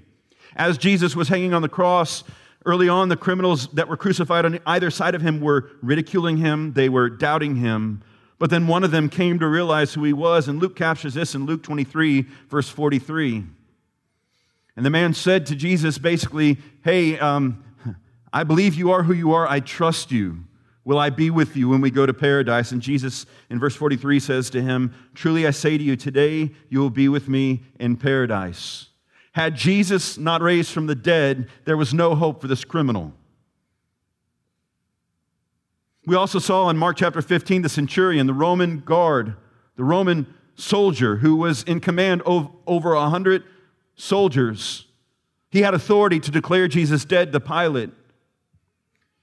As 0.56 0.78
Jesus 0.78 1.18
was 1.18 1.28
hanging 1.28 1.54
on 1.54 1.62
the 1.62 1.68
cross, 1.68 2.24
early 2.66 2.88
on, 2.88 3.10
the 3.10 3.18
criminals 3.18 3.68
that 3.74 3.90
were 3.90 3.98
crucified 3.98 4.46
on 4.46 4.58
either 4.66 4.90
side 4.90 5.16
of 5.16 5.22
him 5.22 5.42
were 5.42 5.70
ridiculing 5.82 6.38
him, 6.38 6.72
they 6.74 6.88
were 6.88 7.10
doubting 7.10 7.58
him. 7.58 8.02
But 8.40 8.52
then 8.52 8.68
one 8.68 8.86
of 8.86 8.92
them 8.92 9.10
came 9.10 9.38
to 9.40 9.48
realize 9.50 9.94
who 9.94 10.06
he 10.06 10.14
was, 10.14 10.48
and 10.48 10.62
Luke 10.62 10.78
captures 10.78 11.16
this 11.16 11.36
in 11.36 11.46
Luke 11.46 11.62
23, 11.62 12.26
verse 12.50 12.70
43. 12.70 13.44
And 14.78 14.86
the 14.86 14.90
man 14.90 15.14
said 15.14 15.46
to 15.48 15.56
Jesus, 15.56 15.98
basically, 15.98 16.58
Hey, 16.86 17.20
um, 17.20 17.66
I 18.32 18.46
believe 18.46 18.76
you 18.76 18.92
are 18.92 19.04
who 19.04 19.14
you 19.14 19.34
are, 19.34 19.46
I 19.46 19.60
trust 19.60 20.14
you. 20.14 20.46
Will 20.86 21.00
I 21.00 21.10
be 21.10 21.32
with 21.32 21.58
you 21.58 21.68
when 21.70 21.82
we 21.82 21.90
go 21.90 22.06
to 22.06 22.14
paradise? 22.14 22.72
And 22.72 22.80
Jesus 22.80 23.26
in 23.50 23.60
verse 23.60 23.76
43 23.76 24.20
says 24.20 24.52
to 24.52 24.62
him, 24.62 24.94
Truly 25.16 25.48
I 25.48 25.52
say 25.52 25.78
to 25.78 25.84
you, 25.84 25.96
today 25.96 26.52
you 26.70 26.80
will 26.80 26.92
be 26.92 27.10
with 27.10 27.28
me 27.28 27.64
in 27.80 27.98
paradise. 27.98 28.90
Had 29.34 29.56
Jesus 29.56 30.18
not 30.18 30.42
raised 30.42 30.72
from 30.72 30.86
the 30.86 30.96
dead, 30.96 31.50
there 31.66 31.76
was 31.76 31.94
no 31.94 32.14
hope 32.14 32.40
for 32.40 32.48
this 32.48 32.64
criminal. 32.64 33.14
We 36.06 36.16
also 36.16 36.38
saw 36.38 36.70
in 36.70 36.78
Mark 36.78 36.98
chapter 36.98 37.22
15 37.22 37.64
the 37.64 37.70
centurion, 37.70 38.28
the 38.28 38.34
Roman 38.34 38.80
guard, 38.80 39.36
the 39.76 39.84
Roman 39.84 40.32
soldier 40.54 41.18
who 41.18 41.36
was 41.36 41.64
in 41.64 41.80
command 41.80 42.22
of 42.28 42.50
over 42.68 42.94
a 42.94 43.02
100 43.02 43.44
soldiers. 43.96 44.86
He 45.50 45.64
had 45.64 45.74
authority 45.74 46.20
to 46.20 46.32
declare 46.32 46.68
Jesus 46.68 47.06
dead 47.06 47.34
to 47.34 47.40
Pilate. 47.40 47.90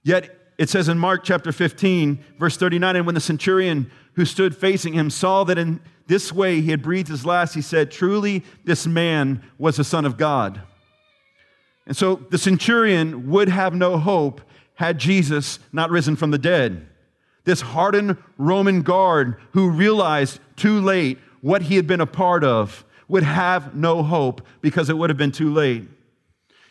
Yet 0.03 0.42
it 0.63 0.71
says 0.71 0.89
in 0.89 0.97
Mark 0.97 1.25
chapter 1.25 1.51
15, 1.51 2.25
verse 2.39 2.57
39, 2.57 2.95
and 2.95 3.05
when 3.05 3.17
the 3.17 3.21
centurion 3.21 3.91
who 4.15 4.25
stood 4.25 4.57
facing 4.57 4.93
him 4.93 5.11
saw 5.11 5.43
that 5.43 5.59
in 5.59 5.81
this 6.07 6.33
way 6.33 6.61
he 6.61 6.71
had 6.71 6.83
breathed 6.83 7.09
his 7.09 7.27
last, 7.27 7.55
he 7.55 7.61
said, 7.61 7.91
Truly, 7.91 8.45
this 8.65 8.87
man 8.87 9.43
was 9.59 9.77
the 9.77 9.83
Son 9.83 10.05
of 10.05 10.17
God. 10.17 10.63
And 11.85 11.97
so 11.97 12.15
the 12.31 12.39
centurion 12.39 13.29
would 13.29 13.49
have 13.49 13.75
no 13.75 13.99
hope 13.99 14.41
had 14.75 14.99
Jesus 14.99 15.59
not 15.73 15.91
risen 15.91 16.15
from 16.15 16.31
the 16.31 16.39
dead. 16.39 16.87
This 17.43 17.61
hardened 17.61 18.17
Roman 18.39 18.83
guard 18.83 19.39
who 19.55 19.69
realized 19.69 20.39
too 20.55 20.81
late 20.81 21.19
what 21.41 21.63
he 21.63 21.75
had 21.75 21.89
been 21.89 22.01
a 22.01 22.07
part 22.07 22.45
of 22.45 22.85
would 23.09 23.25
have 23.25 23.75
no 23.75 24.05
hope 24.05 24.47
because 24.61 24.89
it 24.89 24.97
would 24.97 25.11
have 25.11 25.17
been 25.17 25.33
too 25.33 25.53
late. 25.53 25.89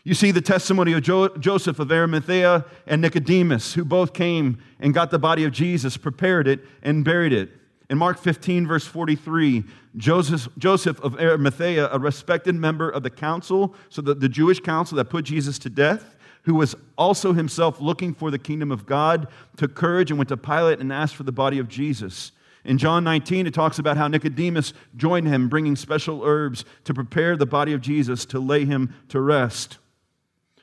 You 0.03 0.15
see 0.15 0.31
the 0.31 0.41
testimony 0.41 0.93
of 0.93 1.03
jo- 1.03 1.35
Joseph 1.37 1.77
of 1.77 1.91
Arimathea 1.91 2.65
and 2.87 3.01
Nicodemus, 3.01 3.75
who 3.75 3.85
both 3.85 4.13
came 4.13 4.57
and 4.79 4.93
got 4.93 5.11
the 5.11 5.19
body 5.19 5.43
of 5.43 5.51
Jesus, 5.51 5.95
prepared 5.95 6.47
it, 6.47 6.61
and 6.81 7.05
buried 7.05 7.33
it. 7.33 7.51
In 7.89 7.97
Mark 7.97 8.17
15, 8.17 8.65
verse 8.65 8.85
43, 8.87 9.63
Joseph, 9.97 10.47
Joseph 10.57 10.99
of 11.01 11.19
Arimathea, 11.19 11.89
a 11.91 11.99
respected 11.99 12.55
member 12.55 12.89
of 12.89 13.03
the 13.03 13.09
council, 13.09 13.75
so 13.89 14.01
the, 14.01 14.15
the 14.15 14.29
Jewish 14.29 14.59
council 14.59 14.95
that 14.95 15.05
put 15.05 15.25
Jesus 15.25 15.59
to 15.59 15.69
death, 15.69 16.15
who 16.43 16.55
was 16.55 16.73
also 16.97 17.33
himself 17.33 17.79
looking 17.79 18.13
for 18.13 18.31
the 18.31 18.39
kingdom 18.39 18.71
of 18.71 18.87
God, 18.87 19.27
took 19.55 19.75
courage 19.75 20.09
and 20.09 20.17
went 20.17 20.29
to 20.29 20.37
Pilate 20.37 20.79
and 20.79 20.91
asked 20.91 21.15
for 21.15 21.23
the 21.23 21.31
body 21.31 21.59
of 21.59 21.67
Jesus. 21.67 22.31
In 22.63 22.77
John 22.77 23.03
19, 23.03 23.45
it 23.45 23.53
talks 23.53 23.77
about 23.77 23.97
how 23.97 24.07
Nicodemus 24.07 24.73
joined 24.95 25.27
him, 25.27 25.49
bringing 25.49 25.75
special 25.75 26.23
herbs 26.23 26.65
to 26.85 26.93
prepare 26.93 27.35
the 27.35 27.45
body 27.45 27.73
of 27.73 27.81
Jesus 27.81 28.25
to 28.25 28.39
lay 28.39 28.65
him 28.65 28.95
to 29.09 29.19
rest. 29.19 29.77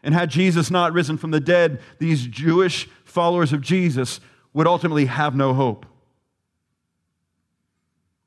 And 0.08 0.14
had 0.14 0.30
Jesus 0.30 0.70
not 0.70 0.94
risen 0.94 1.18
from 1.18 1.32
the 1.32 1.38
dead, 1.38 1.82
these 1.98 2.26
Jewish 2.26 2.88
followers 3.04 3.52
of 3.52 3.60
Jesus 3.60 4.20
would 4.54 4.66
ultimately 4.66 5.04
have 5.04 5.36
no 5.36 5.52
hope. 5.52 5.84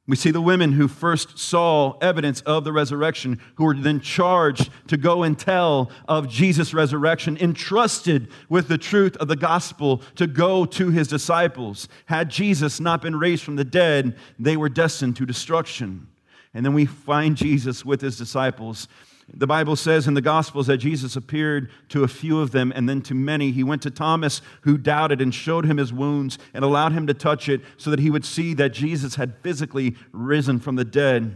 We 0.05 0.15
see 0.15 0.29
the 0.29 0.41
women 0.41 0.73
who 0.73 0.87
first 0.87 1.39
saw 1.39 1.97
evidence 1.97 2.41
of 2.41 2.65
the 2.65 2.71
resurrection, 2.71 3.41
who 3.55 3.63
were 3.63 3.73
then 3.73 3.99
charged 3.99 4.69
to 4.89 4.95
go 4.95 5.23
and 5.23 5.39
tell 5.39 5.89
of 6.07 6.29
Jesus' 6.29 6.71
resurrection, 6.71 7.35
entrusted 7.37 8.27
with 8.47 8.67
the 8.67 8.77
truth 8.77 9.17
of 9.17 9.27
the 9.27 9.35
gospel 9.35 10.03
to 10.17 10.27
go 10.27 10.65
to 10.65 10.91
his 10.91 11.07
disciples. 11.07 11.87
Had 12.05 12.29
Jesus 12.29 12.79
not 12.79 13.01
been 13.01 13.15
raised 13.15 13.41
from 13.41 13.55
the 13.55 13.65
dead, 13.65 14.15
they 14.37 14.55
were 14.55 14.69
destined 14.69 15.15
to 15.15 15.25
destruction. 15.25 16.09
And 16.53 16.63
then 16.63 16.75
we 16.75 16.85
find 16.85 17.35
Jesus 17.35 17.83
with 17.83 18.01
his 18.01 18.19
disciples 18.19 18.87
the 19.33 19.47
Bible 19.47 19.75
says 19.75 20.07
in 20.07 20.13
the 20.13 20.21
Gospels 20.21 20.67
that 20.67 20.77
Jesus 20.77 21.15
appeared 21.15 21.69
to 21.89 22.03
a 22.03 22.07
few 22.07 22.39
of 22.39 22.51
them 22.51 22.71
and 22.75 22.87
then 22.87 23.01
to 23.03 23.13
many. 23.13 23.51
He 23.51 23.63
went 23.63 23.81
to 23.83 23.91
Thomas, 23.91 24.41
who 24.61 24.77
doubted, 24.77 25.21
and 25.21 25.33
showed 25.33 25.65
him 25.65 25.77
his 25.77 25.93
wounds 25.93 26.37
and 26.53 26.63
allowed 26.65 26.91
him 26.91 27.07
to 27.07 27.13
touch 27.13 27.47
it 27.47 27.61
so 27.77 27.89
that 27.89 27.99
he 27.99 28.09
would 28.09 28.25
see 28.25 28.53
that 28.55 28.69
Jesus 28.69 29.15
had 29.15 29.35
physically 29.41 29.95
risen 30.11 30.59
from 30.59 30.75
the 30.75 30.85
dead. 30.85 31.35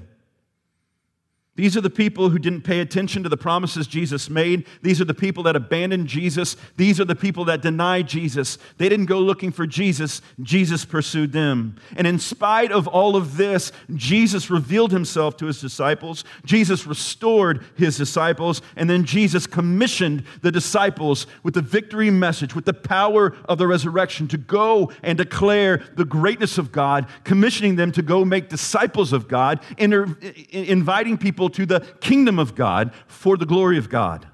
These 1.58 1.78
are 1.78 1.82
the 1.82 1.90
people 1.90 2.30
who 2.30 2.38
didn't 2.38 2.64
pay 2.64 2.82
attention 2.82 3.24
to 3.24 3.30
the 3.30 3.38
promises 3.38 3.88
Jesus 3.88 4.30
made. 4.30 4.66
These 4.82 5.00
are 5.00 5.06
the 5.06 5.14
people 5.14 5.44
that 5.44 5.56
abandoned 5.56 6.08
Jesus. 6.08 6.58
These 6.76 7.00
are 7.00 7.06
the 7.06 7.16
people 7.16 7.46
that 7.46 7.62
denied 7.62 8.10
Jesus. 8.10 8.58
They 8.78 8.90
didn't 8.90 9.06
go 9.06 9.20
looking 9.20 9.54
for 9.54 9.66
Jesus, 9.66 10.22
Jesus 10.42 10.84
pursued 10.84 11.32
them. 11.32 11.78
And 11.96 12.06
in 12.06 12.20
spite 12.20 12.74
of 12.74 12.88
all 12.88 13.16
of 13.16 13.38
this, 13.38 13.72
Jesus 13.94 14.50
revealed 14.50 14.92
himself 14.92 15.38
to 15.38 15.46
his 15.46 15.62
disciples. 15.62 16.26
Jesus 16.44 16.86
restored 16.86 17.64
his 17.78 17.98
disciples. 17.98 18.62
And 18.76 18.90
then 18.90 19.06
Jesus 19.06 19.48
commissioned 19.48 20.26
the 20.42 20.52
disciples 20.52 21.26
with 21.44 21.54
the 21.54 21.62
victory 21.62 22.10
message, 22.10 22.54
with 22.54 22.66
the 22.66 22.74
power 22.74 23.34
of 23.46 23.60
the 23.60 23.68
resurrection 23.68 24.28
to 24.28 24.38
go 24.38 24.92
and 25.04 25.18
declare 25.18 25.84
the 25.96 26.04
greatness 26.04 26.58
of 26.58 26.74
God, 26.74 27.08
commissioning 27.24 27.78
them 27.78 27.94
to 27.94 28.02
go 28.02 28.26
make 28.26 28.50
disciples 28.50 29.14
of 29.14 29.30
God, 29.30 29.62
inviting 29.78 31.18
people 31.18 31.45
people 31.50 31.66
to 31.66 31.66
the 31.66 31.86
kingdom 32.00 32.40
of 32.40 32.56
God 32.56 32.94
for 33.08 33.38
the 33.38 33.46
glory 33.46 33.78
of 33.78 33.90
God. 33.90 34.28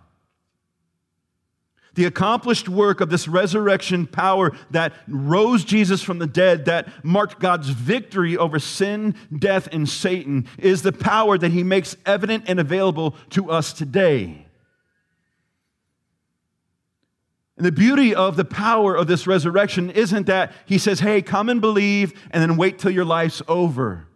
The 1.94 2.06
accomplished 2.06 2.70
work 2.70 3.02
of 3.02 3.10
this 3.10 3.28
resurrection 3.28 4.08
power 4.08 4.54
that 4.70 4.94
rose 5.10 5.66
Jesus 5.66 6.02
from 6.02 6.20
the 6.20 6.28
dead, 6.28 6.66
that 6.66 6.88
marked 7.04 7.40
God's 7.40 7.70
victory 7.70 8.38
over 8.38 8.60
sin, 8.60 9.14
death, 9.38 9.68
and 9.74 9.90
Satan, 9.90 10.48
is 10.58 10.84
the 10.84 10.94
power 10.94 11.38
that 11.38 11.52
he 11.52 11.64
makes 11.64 11.98
evident 12.06 12.46
and 12.48 12.62
available 12.62 13.16
to 13.32 13.52
us 13.52 13.74
today. 13.74 14.48
And 17.58 17.66
the 17.66 17.74
beauty 17.74 18.16
of 18.16 18.38
the 18.38 18.46
power 18.46 18.96
of 18.96 19.08
this 19.08 19.28
resurrection 19.28 19.92
isn't 19.92 20.28
that 20.28 20.54
he 20.66 20.78
says, 20.78 21.02
hey, 21.02 21.22
come 21.22 21.50
and 21.50 21.60
believe, 21.60 22.14
and 22.32 22.42
then 22.42 22.56
wait 22.56 22.80
till 22.80 22.92
your 22.92 23.06
life's 23.06 23.42
over. 23.50 24.08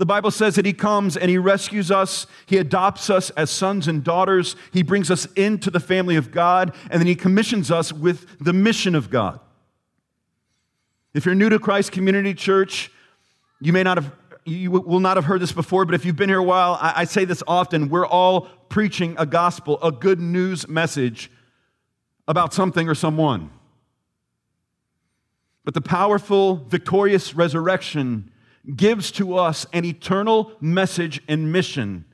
The 0.00 0.06
Bible 0.06 0.30
says 0.30 0.54
that 0.54 0.64
He 0.64 0.72
comes 0.72 1.14
and 1.14 1.28
He 1.28 1.36
rescues 1.36 1.90
us. 1.90 2.26
He 2.46 2.56
adopts 2.56 3.10
us 3.10 3.28
as 3.30 3.50
sons 3.50 3.86
and 3.86 4.02
daughters. 4.02 4.56
He 4.72 4.82
brings 4.82 5.10
us 5.10 5.26
into 5.36 5.70
the 5.70 5.78
family 5.78 6.16
of 6.16 6.30
God, 6.30 6.74
and 6.90 6.98
then 6.98 7.06
He 7.06 7.14
commissions 7.14 7.70
us 7.70 7.92
with 7.92 8.26
the 8.38 8.54
mission 8.54 8.94
of 8.94 9.10
God. 9.10 9.40
If 11.12 11.26
you're 11.26 11.34
new 11.34 11.50
to 11.50 11.58
Christ 11.58 11.92
Community 11.92 12.32
Church, 12.32 12.90
you 13.60 13.74
may 13.74 13.82
not 13.82 13.98
have, 13.98 14.10
you 14.46 14.70
will 14.70 15.00
not 15.00 15.18
have 15.18 15.26
heard 15.26 15.42
this 15.42 15.52
before, 15.52 15.84
but 15.84 15.94
if 15.94 16.06
you've 16.06 16.16
been 16.16 16.30
here 16.30 16.38
a 16.38 16.42
while, 16.42 16.78
I, 16.80 17.04
say 17.04 17.26
this 17.26 17.42
often. 17.46 17.90
We're 17.90 18.06
all 18.06 18.48
preaching 18.70 19.16
a 19.18 19.26
gospel, 19.26 19.78
a 19.82 19.92
good 19.92 20.18
news 20.18 20.66
message 20.66 21.30
about 22.26 22.54
something 22.54 22.88
or 22.88 22.94
someone. 22.94 23.50
But 25.62 25.74
the 25.74 25.82
powerful, 25.82 26.56
victorious 26.56 27.34
resurrection 27.34 28.32
gives 28.76 29.10
to 29.12 29.36
us 29.36 29.66
an 29.72 29.84
eternal 29.84 30.52
message 30.60 31.20
and 31.28 31.52
mission 31.52 32.04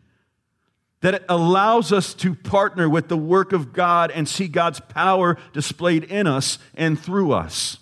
that 1.01 1.25
allows 1.29 1.93
us 1.93 2.15
to 2.15 2.35
partner 2.35 2.89
with 2.89 3.09
the 3.09 3.17
work 3.17 3.53
of 3.53 3.73
God 3.73 4.11
and 4.11 4.29
see 4.29 4.49
God's 4.49 4.81
power 4.81 5.37
displayed 5.53 6.05
in 6.05 6.27
us 6.27 6.59
and 6.75 6.99
through 6.99 7.33
us. 7.33 7.79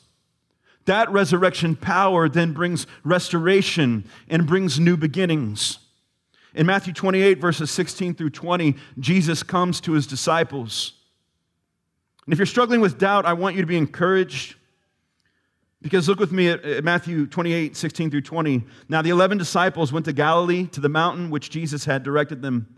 That 0.87 1.11
resurrection 1.11 1.77
power 1.77 2.29
then 2.29 2.53
brings 2.53 2.87
restoration 3.05 4.05
and 4.29 4.47
brings 4.47 4.79
new 4.79 4.97
beginnings. 4.97 5.79
In 6.55 6.67
Matthew 6.67 6.93
28, 6.93 7.39
verses 7.39 7.71
16 7.71 8.15
through 8.15 8.31
20, 8.31 8.77
Jesus 8.99 9.43
comes 9.43 9.81
to 9.83 9.93
his 9.93 10.07
disciples. 10.07 10.93
And 12.27 12.33
if 12.33 12.39
you're 12.39 12.47
struggling 12.47 12.81
with 12.81 12.99
doubt, 12.99 13.27
I 13.27 13.33
want 13.33 13.57
you 13.57 13.63
to 13.63 13.67
be 13.67 13.77
encouraged 13.77 14.57
because 15.85 16.09
look 16.09 16.19
with 16.19 16.33
me 16.33 16.49
at 16.49 16.83
Matthew 16.83 17.27
28, 17.27 17.77
16 17.77 18.11
through 18.11 18.23
20. 18.23 18.65
Now 18.89 19.03
the 19.03 19.11
11 19.11 19.37
disciples 19.37 19.93
went 19.93 20.07
to 20.07 20.15
Galilee 20.15 20.67
to 20.69 20.81
the 20.81 20.89
mountain 20.89 21.29
which 21.29 21.51
Jesus 21.51 21.85
had 21.85 22.03
directed 22.03 22.41
them. 22.41 22.75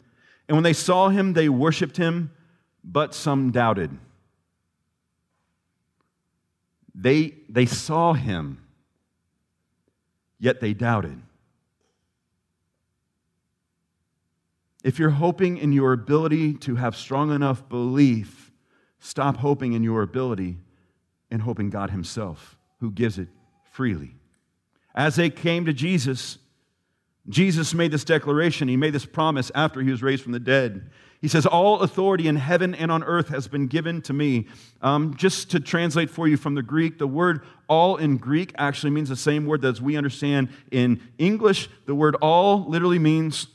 And 0.49 0.57
when 0.57 0.65
they 0.65 0.73
saw 0.73 1.09
him, 1.09 1.33
they 1.33 1.49
worshiped 1.49 1.97
him, 1.97 2.33
but 2.83 3.15
some 3.15 3.53
doubted. 3.53 3.97
They, 6.97 7.35
they 7.49 7.65
saw 7.65 8.13
him, 8.13 8.61
yet 10.41 10.61
they 10.61 10.75
doubted. 10.75 11.23
If 14.83 14.99
you're 14.99 15.11
hoping 15.11 15.59
in 15.59 15.71
your 15.71 15.93
ability 15.93 16.55
to 16.55 16.75
have 16.75 16.97
strong 16.97 17.31
enough 17.31 17.69
belief, 17.69 18.51
stop 18.99 19.37
hoping 19.37 19.75
in 19.75 19.85
your 19.85 20.03
ability 20.03 20.59
and 21.31 21.43
hoping 21.43 21.71
God 21.71 21.91
Himself 21.91 22.57
who 22.81 22.91
gives 22.91 23.19
it 23.19 23.29
freely. 23.73 24.15
As 24.95 25.17
they 25.17 25.31
came 25.31 25.67
to 25.67 25.73
Jesus, 25.73 26.39
Jesus 27.29 27.75
made 27.75 27.91
this 27.91 28.05
declaration. 28.05 28.69
He 28.69 28.77
made 28.77 28.93
this 28.93 29.07
promise 29.07 29.51
after 29.55 29.81
he 29.81 29.91
was 29.91 30.03
raised 30.03 30.23
from 30.23 30.33
the 30.33 30.41
dead. 30.41 30.91
He 31.21 31.29
says, 31.29 31.47
All 31.47 31.81
authority 31.81 32.29
in 32.29 32.37
heaven 32.37 32.75
and 32.75 32.91
on 32.91 33.03
earth 33.03 33.29
has 33.29 33.49
been 33.49 33.67
given 33.67 34.03
to 34.03 34.13
me. 34.13 34.47
Um, 34.81 35.17
just 35.17 35.51
to 35.51 35.61
translate 35.61 36.11
for 36.11 36.29
you 36.29 36.37
from 36.37 36.55
the 36.55 36.63
Greek, 36.63 36.99
the 36.99 37.07
word 37.07 37.43
all 37.69 37.97
in 37.97 38.17
Greek 38.17 38.53
actually 38.57 38.91
means 38.91 39.09
the 39.09 39.17
same 39.17 39.47
word 39.47 39.65
as 39.65 39.81
we 39.83 39.97
understand 39.97 40.49
in 40.71 41.01
English. 41.19 41.69
The 41.87 41.95
word 41.95 42.15
all 42.17 42.69
literally 42.69 42.99
means 42.99 43.49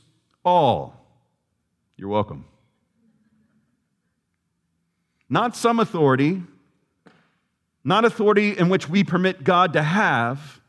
all. 0.44 0.94
You're 1.96 2.08
welcome. 2.08 2.44
Not 5.28 5.56
some 5.56 5.80
authority, 5.80 6.42
not 7.84 8.04
authority 8.04 8.56
in 8.56 8.68
which 8.68 8.88
we 8.88 9.02
permit 9.04 9.44
God 9.44 9.72
to 9.72 9.82
have, 9.82 10.60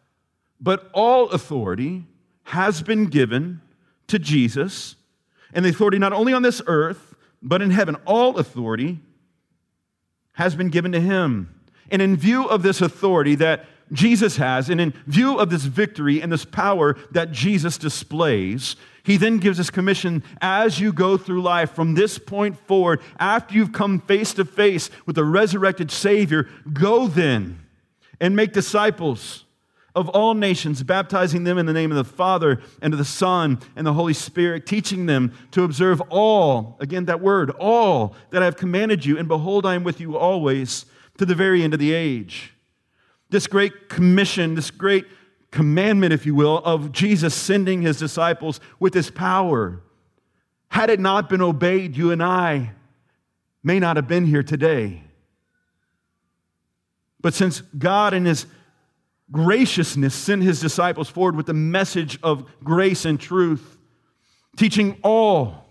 but 0.60 0.90
all 0.94 1.30
authority 1.30 2.06
has 2.44 2.82
been 2.82 3.06
given 3.06 3.62
to 4.08 4.20
Jesus, 4.20 4.96
and 5.54 5.64
the 5.64 5.70
authority 5.70 6.00
not 6.00 6.14
only 6.14 6.34
on 6.34 6.42
this 6.42 6.62
earth, 6.68 7.16
but 7.42 7.62
in 7.62 7.72
heaven. 7.72 7.96
All 8.06 8.38
authority 8.38 9.00
has 10.34 10.56
been 10.56 10.70
given 10.70 10.92
to 10.94 11.00
him. 11.00 11.54
And 11.92 12.02
in 12.02 12.16
view 12.16 12.46
of 12.46 12.64
this 12.64 12.82
authority 12.82 13.36
that 13.36 13.66
Jesus 13.94 14.38
has, 14.38 14.70
and 14.70 14.82
in 14.82 14.94
view 15.08 15.38
of 15.38 15.50
this 15.50 15.64
victory 15.64 16.22
and 16.22 16.32
this 16.32 16.46
power 16.46 16.98
that 17.12 17.32
Jesus 17.32 17.78
displays, 17.78 18.76
he 19.04 19.18
then 19.18 19.38
gives 19.38 19.60
us 19.60 19.70
commission 19.70 20.24
as 20.42 20.80
you 20.80 20.92
go 20.92 21.18
through 21.18 21.42
life 21.42 21.74
from 21.74 21.94
this 21.94 22.18
point 22.18 22.58
forward, 22.58 23.02
after 23.20 23.54
you've 23.54 23.74
come 23.74 24.00
face 24.00 24.34
to 24.34 24.46
face 24.46 24.90
with 25.06 25.16
the 25.16 25.26
resurrected 25.26 25.92
Savior, 25.92 26.50
go 26.72 27.08
then 27.08 27.60
and 28.20 28.36
make 28.36 28.54
disciples 28.54 29.46
of 29.96 30.10
all 30.10 30.34
nations, 30.34 30.82
baptizing 30.82 31.44
them 31.44 31.58
in 31.58 31.66
the 31.66 31.74
name 31.74 31.92
of 31.92 31.98
the 31.98 32.04
Father 32.04 32.60
and 32.82 32.94
of 32.94 32.98
the 32.98 33.06
Son 33.06 33.60
and 33.76 33.86
the 33.86 33.94
Holy 33.94 34.14
Spirit, 34.14 34.66
teaching 34.66 35.06
them 35.06 35.34
to 35.52 35.64
observe 35.64 36.02
all, 36.10 36.78
again, 36.80 37.06
that 37.06 37.22
word, 37.22 37.52
all 37.52 38.16
that 38.32 38.42
I 38.42 38.46
have 38.46 38.58
commanded 38.58 39.06
you. 39.06 39.20
And 39.20 39.28
behold, 39.28 39.66
I 39.66 39.76
am 39.76 39.84
with 39.84 40.00
you 40.00 40.18
always 40.18 40.86
to 41.18 41.26
the 41.26 41.36
very 41.36 41.62
end 41.62 41.74
of 41.74 41.80
the 41.80 41.94
age. 41.94 42.54
This 43.34 43.48
great 43.48 43.90
commission, 43.90 44.54
this 44.54 44.70
great 44.70 45.08
commandment, 45.50 46.14
if 46.14 46.24
you 46.24 46.36
will, 46.36 46.60
of 46.60 46.92
Jesus 46.92 47.34
sending 47.34 47.82
his 47.82 47.98
disciples 47.98 48.60
with 48.80 48.94
his 48.94 49.10
power. 49.10 49.82
Had 50.68 50.92
it 50.92 51.00
not 51.00 51.30
been 51.30 51.42
obeyed, 51.42 51.98
you 51.98 52.12
and 52.12 52.22
I 52.22 52.74
may 53.64 53.80
not 53.80 53.96
have 53.96 54.08
been 54.08 54.28
here 54.28 54.44
today. 54.44 55.02
But 57.22 57.34
since 57.34 57.62
God 57.62 58.14
in 58.14 58.26
his 58.26 58.46
graciousness 59.32 60.14
sent 60.14 60.44
his 60.44 60.60
disciples 60.60 61.10
forward 61.10 61.36
with 61.36 61.48
the 61.48 61.56
message 61.56 62.20
of 62.22 62.46
grace 62.64 63.04
and 63.04 63.20
truth, 63.20 63.80
teaching 64.58 65.00
all. 65.02 65.63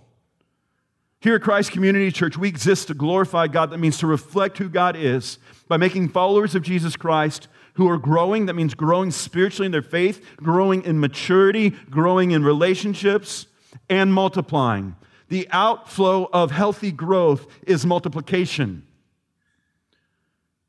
Here 1.23 1.37
at 1.37 1.43
Christ 1.43 1.71
Community 1.71 2.11
Church, 2.11 2.37
we 2.37 2.49
exist 2.49 2.89
to 2.89 2.95
glorify 2.95 3.47
God. 3.47 3.71
That 3.71 3.79
means 3.79 3.99
to 3.99 4.09
reflect 4.09 4.59
who 4.59 4.69
God 4.69 4.97
is 4.97 5.39
by 5.69 5.77
making 5.77 6.09
followers 6.09 6.57
of 6.57 6.65
Jesus 6.65 6.97
Christ 6.97 7.47
who 7.75 7.89
are 7.89 7.97
growing. 7.97 8.47
That 8.47 8.55
means 8.55 8.75
growing 8.75 9.13
spiritually 9.13 9.67
in 9.67 9.73
their 9.73 9.83
faith, 9.83 10.27
growing 10.39 10.83
in 10.83 10.99
maturity, 10.99 11.71
growing 11.71 12.33
in 12.33 12.43
relationships, 12.43 13.47
and 13.89 14.13
multiplying. 14.13 14.97
The 15.29 15.47
outflow 15.53 16.29
of 16.33 16.51
healthy 16.51 16.91
growth 16.91 17.47
is 17.69 17.87
multiplication. 17.87 18.85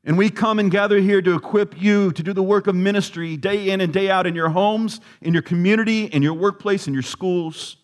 And 0.04 0.16
we 0.16 0.30
come 0.30 0.60
and 0.60 0.70
gather 0.70 1.00
here 1.00 1.20
to 1.20 1.34
equip 1.34 1.82
you 1.82 2.12
to 2.12 2.22
do 2.22 2.32
the 2.32 2.44
work 2.44 2.68
of 2.68 2.76
ministry 2.76 3.36
day 3.36 3.70
in 3.70 3.80
and 3.80 3.92
day 3.92 4.08
out 4.08 4.24
in 4.24 4.36
your 4.36 4.50
homes, 4.50 5.00
in 5.20 5.32
your 5.32 5.42
community, 5.42 6.04
in 6.04 6.22
your 6.22 6.34
workplace, 6.34 6.86
in 6.86 6.92
your 6.94 7.02
schools. 7.02 7.78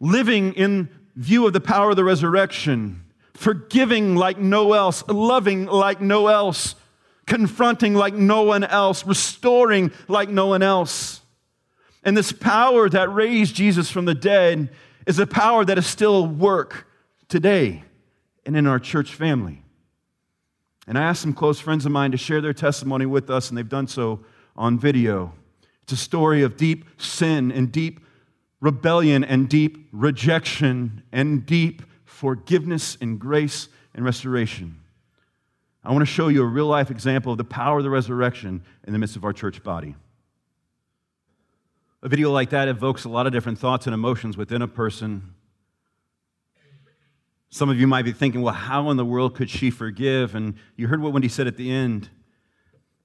Living 0.00 0.52
in 0.54 0.88
view 1.16 1.46
of 1.46 1.52
the 1.52 1.60
power 1.60 1.90
of 1.90 1.96
the 1.96 2.04
resurrection 2.04 3.04
forgiving 3.38 4.16
like 4.16 4.36
no 4.36 4.72
else, 4.72 5.06
loving 5.06 5.66
like 5.66 6.00
no 6.00 6.26
else, 6.26 6.74
confronting 7.24 7.94
like 7.94 8.12
no 8.12 8.42
one 8.42 8.64
else, 8.64 9.06
restoring 9.06 9.92
like 10.08 10.28
no 10.28 10.46
one 10.48 10.60
else. 10.60 11.20
And 12.02 12.16
this 12.16 12.32
power 12.32 12.88
that 12.88 13.12
raised 13.12 13.54
Jesus 13.54 13.92
from 13.92 14.06
the 14.06 14.14
dead 14.14 14.70
is 15.06 15.20
a 15.20 15.26
power 15.26 15.64
that 15.64 15.78
is 15.78 15.86
still 15.86 16.26
work 16.26 16.88
today 17.28 17.84
and 18.44 18.56
in 18.56 18.66
our 18.66 18.80
church 18.80 19.14
family. 19.14 19.62
And 20.88 20.98
I 20.98 21.02
asked 21.02 21.22
some 21.22 21.32
close 21.32 21.60
friends 21.60 21.86
of 21.86 21.92
mine 21.92 22.10
to 22.10 22.16
share 22.16 22.40
their 22.40 22.52
testimony 22.52 23.06
with 23.06 23.30
us, 23.30 23.50
and 23.50 23.58
they've 23.58 23.68
done 23.68 23.86
so 23.86 24.24
on 24.56 24.80
video. 24.80 25.32
It's 25.84 25.92
a 25.92 25.96
story 25.96 26.42
of 26.42 26.56
deep 26.56 26.86
sin 27.00 27.52
and 27.52 27.70
deep 27.70 28.00
rebellion 28.60 29.24
and 29.24 29.48
deep 29.48 29.88
rejection 29.92 31.02
and 31.12 31.46
deep 31.46 31.82
forgiveness 32.04 32.96
and 33.00 33.18
grace 33.18 33.68
and 33.94 34.04
restoration. 34.04 34.80
I 35.84 35.92
want 35.92 36.02
to 36.02 36.06
show 36.06 36.28
you 36.28 36.42
a 36.42 36.46
real 36.46 36.66
life 36.66 36.90
example 36.90 37.32
of 37.32 37.38
the 37.38 37.44
power 37.44 37.78
of 37.78 37.84
the 37.84 37.90
resurrection 37.90 38.62
in 38.86 38.92
the 38.92 38.98
midst 38.98 39.16
of 39.16 39.24
our 39.24 39.32
church 39.32 39.62
body. 39.62 39.94
A 42.02 42.08
video 42.08 42.30
like 42.30 42.50
that 42.50 42.68
evokes 42.68 43.04
a 43.04 43.08
lot 43.08 43.26
of 43.26 43.32
different 43.32 43.58
thoughts 43.58 43.86
and 43.86 43.94
emotions 43.94 44.36
within 44.36 44.62
a 44.62 44.68
person. 44.68 45.34
Some 47.50 47.70
of 47.70 47.80
you 47.80 47.86
might 47.86 48.04
be 48.04 48.12
thinking, 48.12 48.42
well, 48.42 48.54
how 48.54 48.90
in 48.90 48.96
the 48.96 49.04
world 49.04 49.34
could 49.34 49.48
she 49.48 49.70
forgive? 49.70 50.34
And 50.34 50.54
you 50.76 50.88
heard 50.88 51.00
what 51.00 51.12
Wendy 51.12 51.28
said 51.28 51.46
at 51.46 51.56
the 51.56 51.70
end. 51.70 52.10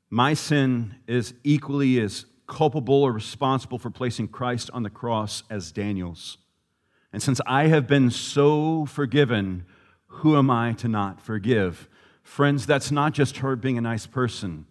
My 0.10 0.34
sin 0.34 0.96
is 1.08 1.34
equally 1.44 2.00
as 2.00 2.26
culpable 2.54 3.02
or 3.02 3.12
responsible 3.12 3.80
for 3.80 3.90
placing 3.90 4.28
Christ 4.28 4.70
on 4.74 4.84
the 4.84 4.90
cross 4.90 5.42
as 5.50 5.72
Daniel's. 5.72 6.38
And 7.12 7.22
since 7.22 7.42
I 7.48 7.68
have 7.68 7.88
been 7.88 8.12
so 8.12 8.86
forgiven, 8.86 9.66
who 10.06 10.38
am 10.38 10.52
I 10.52 10.74
to 10.74 10.88
not 10.88 11.20
forgive? 11.20 11.90
Friends, 12.22 12.68
that's 12.68 12.92
not 12.92 13.14
just 13.14 13.38
her 13.38 13.56
being 13.56 13.78
a 13.78 13.82
nice 13.82 14.06
person. 14.06 14.68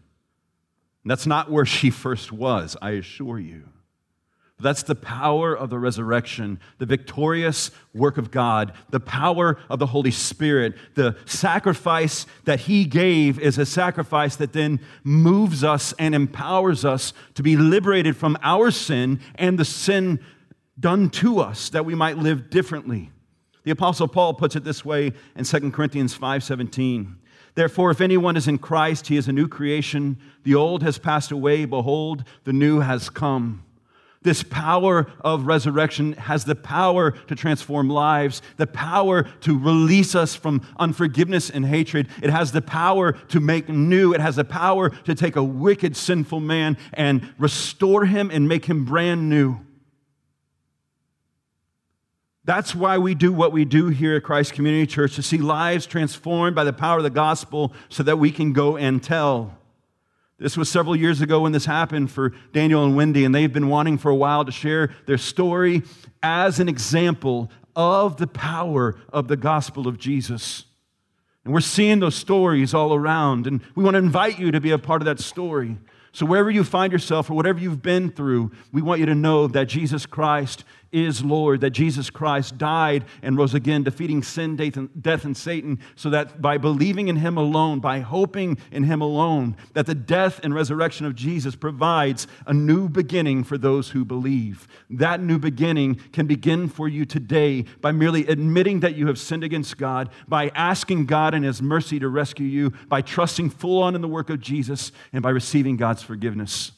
That's 1.05 1.27
not 1.27 1.51
where 1.51 1.67
she 1.67 1.91
first 2.05 2.33
was, 2.33 2.77
I 2.81 2.91
assure 2.93 3.41
you. 3.41 3.69
That's 4.63 4.83
the 4.83 4.95
power 4.95 5.55
of 5.57 5.71
the 5.71 5.79
resurrection, 5.79 6.61
the 6.79 6.87
victorious 6.87 7.71
work 7.93 8.17
of 8.17 8.31
God, 8.31 8.73
the 8.91 9.01
power 9.01 9.59
of 9.69 9.79
the 9.79 9.87
Holy 9.87 10.11
Spirit. 10.11 10.75
The 10.95 11.17
sacrifice 11.27 12.27
that 12.45 12.61
He 12.61 12.85
gave 12.85 13.39
is 13.39 13.59
a 13.59 13.67
sacrifice 13.67 14.37
that 14.37 14.53
then 14.53 14.81
moves 15.03 15.65
us 15.65 15.93
and 15.99 16.15
empowers 16.15 16.85
us 16.85 17.13
to 17.35 17.43
be 17.43 17.57
liberated 17.57 18.17
from 18.17 18.39
our 18.43 18.71
sin 18.71 19.21
and 19.35 19.59
the 19.59 19.65
sin 19.65 20.21
done 20.79 21.11
to 21.11 21.41
us 21.41 21.69
that 21.71 21.85
we 21.85 21.95
might 21.95 22.19
live 22.19 22.49
differently. 22.49 23.11
The 23.65 23.71
apostle 23.71 24.09
Paul 24.09 24.35
puts 24.35 24.57
it 24.57 24.65
this 24.65 24.85
way 24.85 25.13
in 25.37 25.45
2 25.45 25.73
Corinthians 25.73 26.15
5:17. 26.15 27.17
Therefore 27.55 27.91
if 27.91 28.01
anyone 28.01 28.37
is 28.37 28.49
in 28.49 28.59
Christ 28.59 29.09
he 29.09 29.17
is 29.17 29.29
a 29.29 29.33
new 29.33 29.47
creation 29.47 30.17
the 30.43 30.55
old 30.55 30.83
has 30.83 30.99
passed 30.99 31.31
away 31.31 31.65
behold 31.65 32.25
the 32.45 32.53
new 32.53 32.81
has 32.81 33.11
come. 33.11 33.63
This 34.23 34.43
power 34.43 35.11
of 35.21 35.47
resurrection 35.47 36.13
has 36.15 36.45
the 36.45 36.55
power 36.55 37.11
to 37.11 37.35
transform 37.35 37.89
lives, 37.89 38.41
the 38.57 38.67
power 38.67 39.25
to 39.41 39.59
release 39.59 40.15
us 40.15 40.37
from 40.37 40.67
unforgiveness 40.79 41.51
and 41.51 41.67
hatred. 41.67 42.09
It 42.23 42.31
has 42.31 42.53
the 42.53 42.63
power 42.63 43.13
to 43.13 43.41
make 43.41 43.69
new. 43.69 44.15
It 44.15 44.21
has 44.21 44.37
the 44.37 44.45
power 44.45 44.91
to 44.91 45.15
take 45.15 45.35
a 45.35 45.43
wicked, 45.43 45.97
sinful 45.97 46.41
man 46.41 46.77
and 46.93 47.35
restore 47.37 48.05
him 48.05 48.31
and 48.31 48.49
make 48.49 48.67
him 48.67 48.85
brand 48.85 49.29
new. 49.29 49.59
That's 52.45 52.75
why 52.75 52.99
we 52.99 53.15
do 53.15 53.33
what 53.33 53.53
we 53.53 53.65
do 53.65 53.89
here 53.89 54.17
at 54.17 54.25
Christ 54.25 54.53
Community 54.53 54.87
Church 54.87 55.15
to 55.15 55.23
see 55.23 55.39
lives 55.39 55.87
transformed 55.87 56.57
by 56.57 56.65
the 56.65 56.73
power 56.73 56.99
of 56.99 57.05
the 57.05 57.11
gospel 57.11 57.73
so 57.89 58.03
that 58.03 58.19
we 58.19 58.33
can 58.33 58.53
go 58.53 58.77
and 58.77 59.03
tell. 59.03 59.59
This 60.43 60.57
was 60.57 60.69
several 60.69 60.97
years 60.97 61.21
ago 61.21 61.43
when 61.43 61.53
this 61.53 61.67
happened 61.67 62.11
for 62.11 62.33
Daniel 62.53 62.85
and 62.85 62.97
Wendy, 62.97 63.25
and 63.25 63.33
they've 63.33 63.53
been 63.53 63.69
wanting 63.69 63.97
for 63.97 64.11
a 64.11 64.17
while 64.17 64.45
to 64.45 64.51
share 64.51 64.93
their 65.07 65.17
story 65.17 65.83
as 66.21 66.59
an 66.59 66.69
example 66.69 67.49
of 67.77 68.17
the 68.17 68.27
power 68.27 68.97
of 69.13 69.29
the 69.29 69.37
gospel 69.37 69.87
of 69.87 69.99
Jesus. 69.99 70.65
And 71.45 71.55
we're 71.55 71.61
seeing 71.61 72.01
those 72.01 72.17
stories 72.17 72.75
all 72.75 72.93
around, 72.93 73.47
and 73.47 73.61
we 73.77 73.85
want 73.85 73.95
to 73.95 73.99
invite 73.99 74.41
you 74.41 74.51
to 74.51 74.61
be 74.61 74.73
a 74.73 74.79
part 74.79 75.01
of 75.01 75.07
that 75.07 75.21
story. 75.21 75.79
So, 76.13 76.27
wherever 76.27 76.51
you 76.51 76.63
find 76.63 76.93
yourself 76.93 77.31
or 77.31 77.35
whatever 77.35 77.59
you've 77.59 77.83
been 77.83 78.11
through, 78.11 78.53
we 78.71 78.83
want 78.83 79.01
you 79.01 79.07
to 79.07 79.15
know 79.15 79.47
that 79.49 79.67
Jesus 79.67 80.05
Christ 80.05 80.65
is 80.93 81.25
Lord, 81.25 81.63
that 81.63 81.71
Jesus 81.71 82.11
Christ 82.11 82.59
died 82.59 83.07
and 83.23 83.37
rose 83.37 83.55
again, 83.55 83.83
defeating 83.83 84.23
sin, 84.23 84.57
death, 84.57 85.25
and 85.25 85.37
Satan, 85.37 85.79
so 85.97 86.11
that 86.11 86.43
by 86.43 86.59
believing 86.59 87.09
in 87.09 87.17
Him 87.17 87.39
alone, 87.39 87.81
by 87.81 88.01
hoping 88.01 88.59
in 88.71 88.85
Him 88.85 89.01
alone, 89.01 89.57
that 89.73 89.87
the 89.87 89.95
death 89.95 90.39
and 90.45 90.55
resurrection 90.55 91.07
of 91.07 91.15
Jesus 91.15 91.57
provides 91.57 92.27
a 92.47 92.53
new 92.53 92.89
beginning 92.89 93.43
for 93.43 93.57
those 93.57 93.91
who 93.91 94.05
believe. 94.05 94.69
That 94.91 95.21
new 95.21 95.39
beginning 95.39 95.95
can 96.13 96.27
begin 96.27 96.69
for 96.69 96.89
you 96.89 97.07
today 97.07 97.65
by 97.81 97.93
merely 97.93 98.27
admitting 98.27 98.81
that 98.81 98.95
you 98.95 99.07
have 99.07 99.19
sinned 99.19 99.45
against 99.45 99.79
God, 99.79 100.11
by 100.29 100.51
asking 100.55 101.07
God 101.07 101.35
in 101.35 101.43
His 101.43 101.63
mercy 101.63 101.99
to 102.01 102.09
rescue 102.09 102.47
you, 102.47 102.71
by 102.89 103.01
trusting 103.01 103.49
full 103.49 103.83
on 103.83 103.95
in 103.95 104.03
the 104.03 104.09
work 104.09 104.29
of 104.29 104.41
Jesus, 104.41 104.93
and 105.13 105.23
by 105.23 105.31
receiving 105.31 105.79
God's 105.79 106.02
forgiveness. 106.03 106.73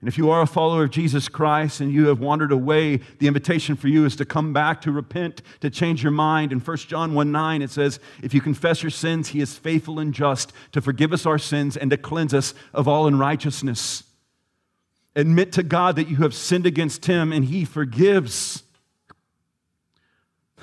And 0.00 0.06
if 0.06 0.16
you 0.16 0.30
are 0.30 0.42
a 0.42 0.46
follower 0.46 0.84
of 0.84 0.90
Jesus 0.90 1.28
Christ 1.28 1.80
and 1.80 1.92
you 1.92 2.06
have 2.06 2.20
wandered 2.20 2.52
away, 2.52 2.98
the 3.18 3.26
invitation 3.26 3.74
for 3.74 3.88
you 3.88 4.04
is 4.04 4.14
to 4.16 4.24
come 4.24 4.52
back, 4.52 4.80
to 4.82 4.92
repent, 4.92 5.42
to 5.60 5.70
change 5.70 6.04
your 6.04 6.12
mind. 6.12 6.52
In 6.52 6.60
1 6.60 6.76
John 6.76 7.14
1 7.14 7.32
9, 7.32 7.62
it 7.62 7.70
says, 7.70 7.98
If 8.22 8.32
you 8.32 8.40
confess 8.40 8.80
your 8.80 8.90
sins, 8.90 9.28
he 9.28 9.40
is 9.40 9.58
faithful 9.58 9.98
and 9.98 10.14
just 10.14 10.52
to 10.70 10.80
forgive 10.80 11.12
us 11.12 11.26
our 11.26 11.38
sins 11.38 11.76
and 11.76 11.90
to 11.90 11.96
cleanse 11.96 12.32
us 12.32 12.54
of 12.72 12.86
all 12.86 13.08
unrighteousness. 13.08 14.04
Admit 15.16 15.50
to 15.52 15.64
God 15.64 15.96
that 15.96 16.08
you 16.08 16.16
have 16.16 16.32
sinned 16.32 16.66
against 16.66 17.06
him 17.06 17.32
and 17.32 17.46
he 17.46 17.64
forgives. 17.64 18.62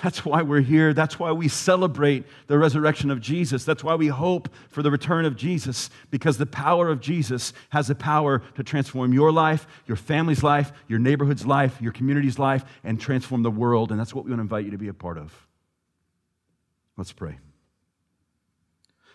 That's 0.04 0.26
why 0.26 0.42
we're 0.42 0.62
here. 0.62 0.94
That's 0.94 1.18
why 1.18 1.32
we 1.32 1.48
celebrate 1.48 2.26
the 2.48 2.58
resurrection 2.58 3.10
of 3.10 3.22
Jesus. 3.22 3.64
That's 3.64 3.84
why 3.84 3.96
we 3.96 4.08
hope 4.08 4.50
for 4.70 4.84
the 4.84 4.92
return 4.92 5.26
of 5.26 5.36
Jesus, 5.36 5.90
because 6.12 6.38
the 6.38 6.46
power 6.46 6.90
of 6.90 7.00
Jesus 7.00 7.54
has 7.70 7.88
the 7.88 7.96
power 7.96 8.42
to 8.56 8.64
transform 8.64 9.14
your 9.14 9.32
life, 9.32 9.68
your 9.88 9.98
family's 9.98 10.44
life, 10.44 10.74
your 10.88 11.00
neighborhood's 11.00 11.46
life, 11.46 11.82
your 11.82 11.94
community's 11.94 12.38
life, 12.38 12.66
and 12.84 13.00
transform 13.00 13.44
the 13.44 13.52
world. 13.52 13.92
And 13.92 14.00
that's 14.00 14.14
what 14.14 14.26
we 14.26 14.32
want 14.32 14.40
to 14.40 14.44
invite 14.44 14.66
you 14.66 14.72
to 14.72 14.78
be 14.78 14.90
a 14.90 14.94
part 14.94 15.18
of. 15.18 15.34
Let's 16.98 17.14
pray. 17.14 17.38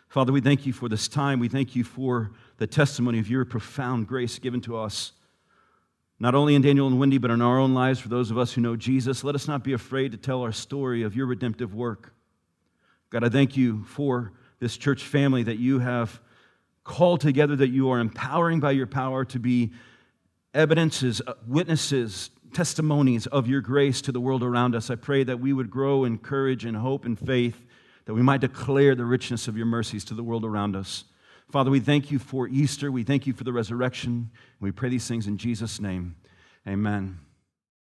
Father, 0.09 0.33
we 0.33 0.41
thank 0.41 0.67
you 0.67 0.73
for 0.73 0.89
this 0.89 1.07
time. 1.07 1.39
We 1.39 1.49
thank 1.49 1.77
you 1.77 1.85
for 1.85 2.33
the 2.57 2.67
testimony 2.67 3.19
of 3.21 3.31
your 3.31 3.45
profound 3.45 4.09
grace 4.09 4.39
given 4.39 4.61
to 4.63 4.77
us, 4.77 5.13
not 6.21 6.35
only 6.35 6.55
in 6.55 6.61
Daniel 6.61 6.87
and 6.87 7.01
Wendy, 7.01 7.17
but 7.17 7.31
in 7.31 7.41
our 7.41 7.59
own 7.59 7.73
lives 7.73 7.99
for 7.99 8.11
those 8.11 8.31
of 8.31 8.37
us 8.37 8.53
who 8.53 8.61
know 8.61 8.77
Jesus. 8.77 9.25
Let 9.25 9.35
us 9.35 9.49
not 9.49 9.65
be 9.65 9.73
afraid 9.73 10.13
to 10.13 10.19
tell 10.19 10.43
our 10.43 10.53
story 10.53 11.03
of 11.03 11.17
your 11.17 11.27
redemptive 11.27 11.75
work. 11.75 12.13
God, 13.09 13.25
I 13.25 13.31
thank 13.31 13.57
you 13.57 13.85
for 13.85 14.33
this 14.61 14.77
church 14.77 15.03
family 15.03 15.43
that 15.45 15.59
you 15.59 15.79
have 15.79 16.21
called 16.85 17.23
together, 17.23 17.57
that 17.57 17.71
you 17.71 17.91
are 17.91 17.99
empowering 17.99 18.61
by 18.61 18.73
your 18.73 18.87
power 18.87 19.25
to 19.25 19.39
be 19.39 19.73
evidences, 20.53 21.23
uh, 21.27 21.35
witnesses, 21.47 22.31
testimonies 22.53 23.27
of 23.27 23.49
your 23.49 23.63
grace 23.63 24.03
to 24.03 24.13
the 24.13 24.21
world 24.21 24.43
around 24.43 24.75
us. 24.75 24.91
I 24.91 24.97
pray 24.97 25.25
that 25.25 25.41
we 25.41 25.53
would 25.53 25.71
grow 25.71 26.05
in 26.05 26.19
courage 26.19 26.65
and 26.65 26.77
hope 26.77 27.05
and 27.07 27.19
faith 27.19 27.65
that 28.05 28.15
we 28.15 28.23
might 28.23 28.41
declare 28.41 28.95
the 28.95 29.05
richness 29.05 29.49
of 29.49 29.57
your 29.57 29.67
mercies 29.67 30.05
to 30.07 30.15
the 30.15 30.23
world 30.23 30.45
around 30.45 30.77
us. 30.77 31.05
Father, 31.51 31.71
we 31.71 31.81
thank 31.81 32.13
you 32.13 32.21
for 32.21 32.47
Easter. 32.47 32.93
We 32.93 33.03
thank 33.03 33.27
you 33.27 33.33
for 33.33 33.43
the 33.43 33.53
resurrection. 33.53 34.31
We 34.61 34.71
pray 34.71 34.89
these 34.89 35.09
things 35.09 35.27
in 35.27 35.37
Jesus' 35.37 35.81
name. 35.81 36.15
Amen. 36.67 37.19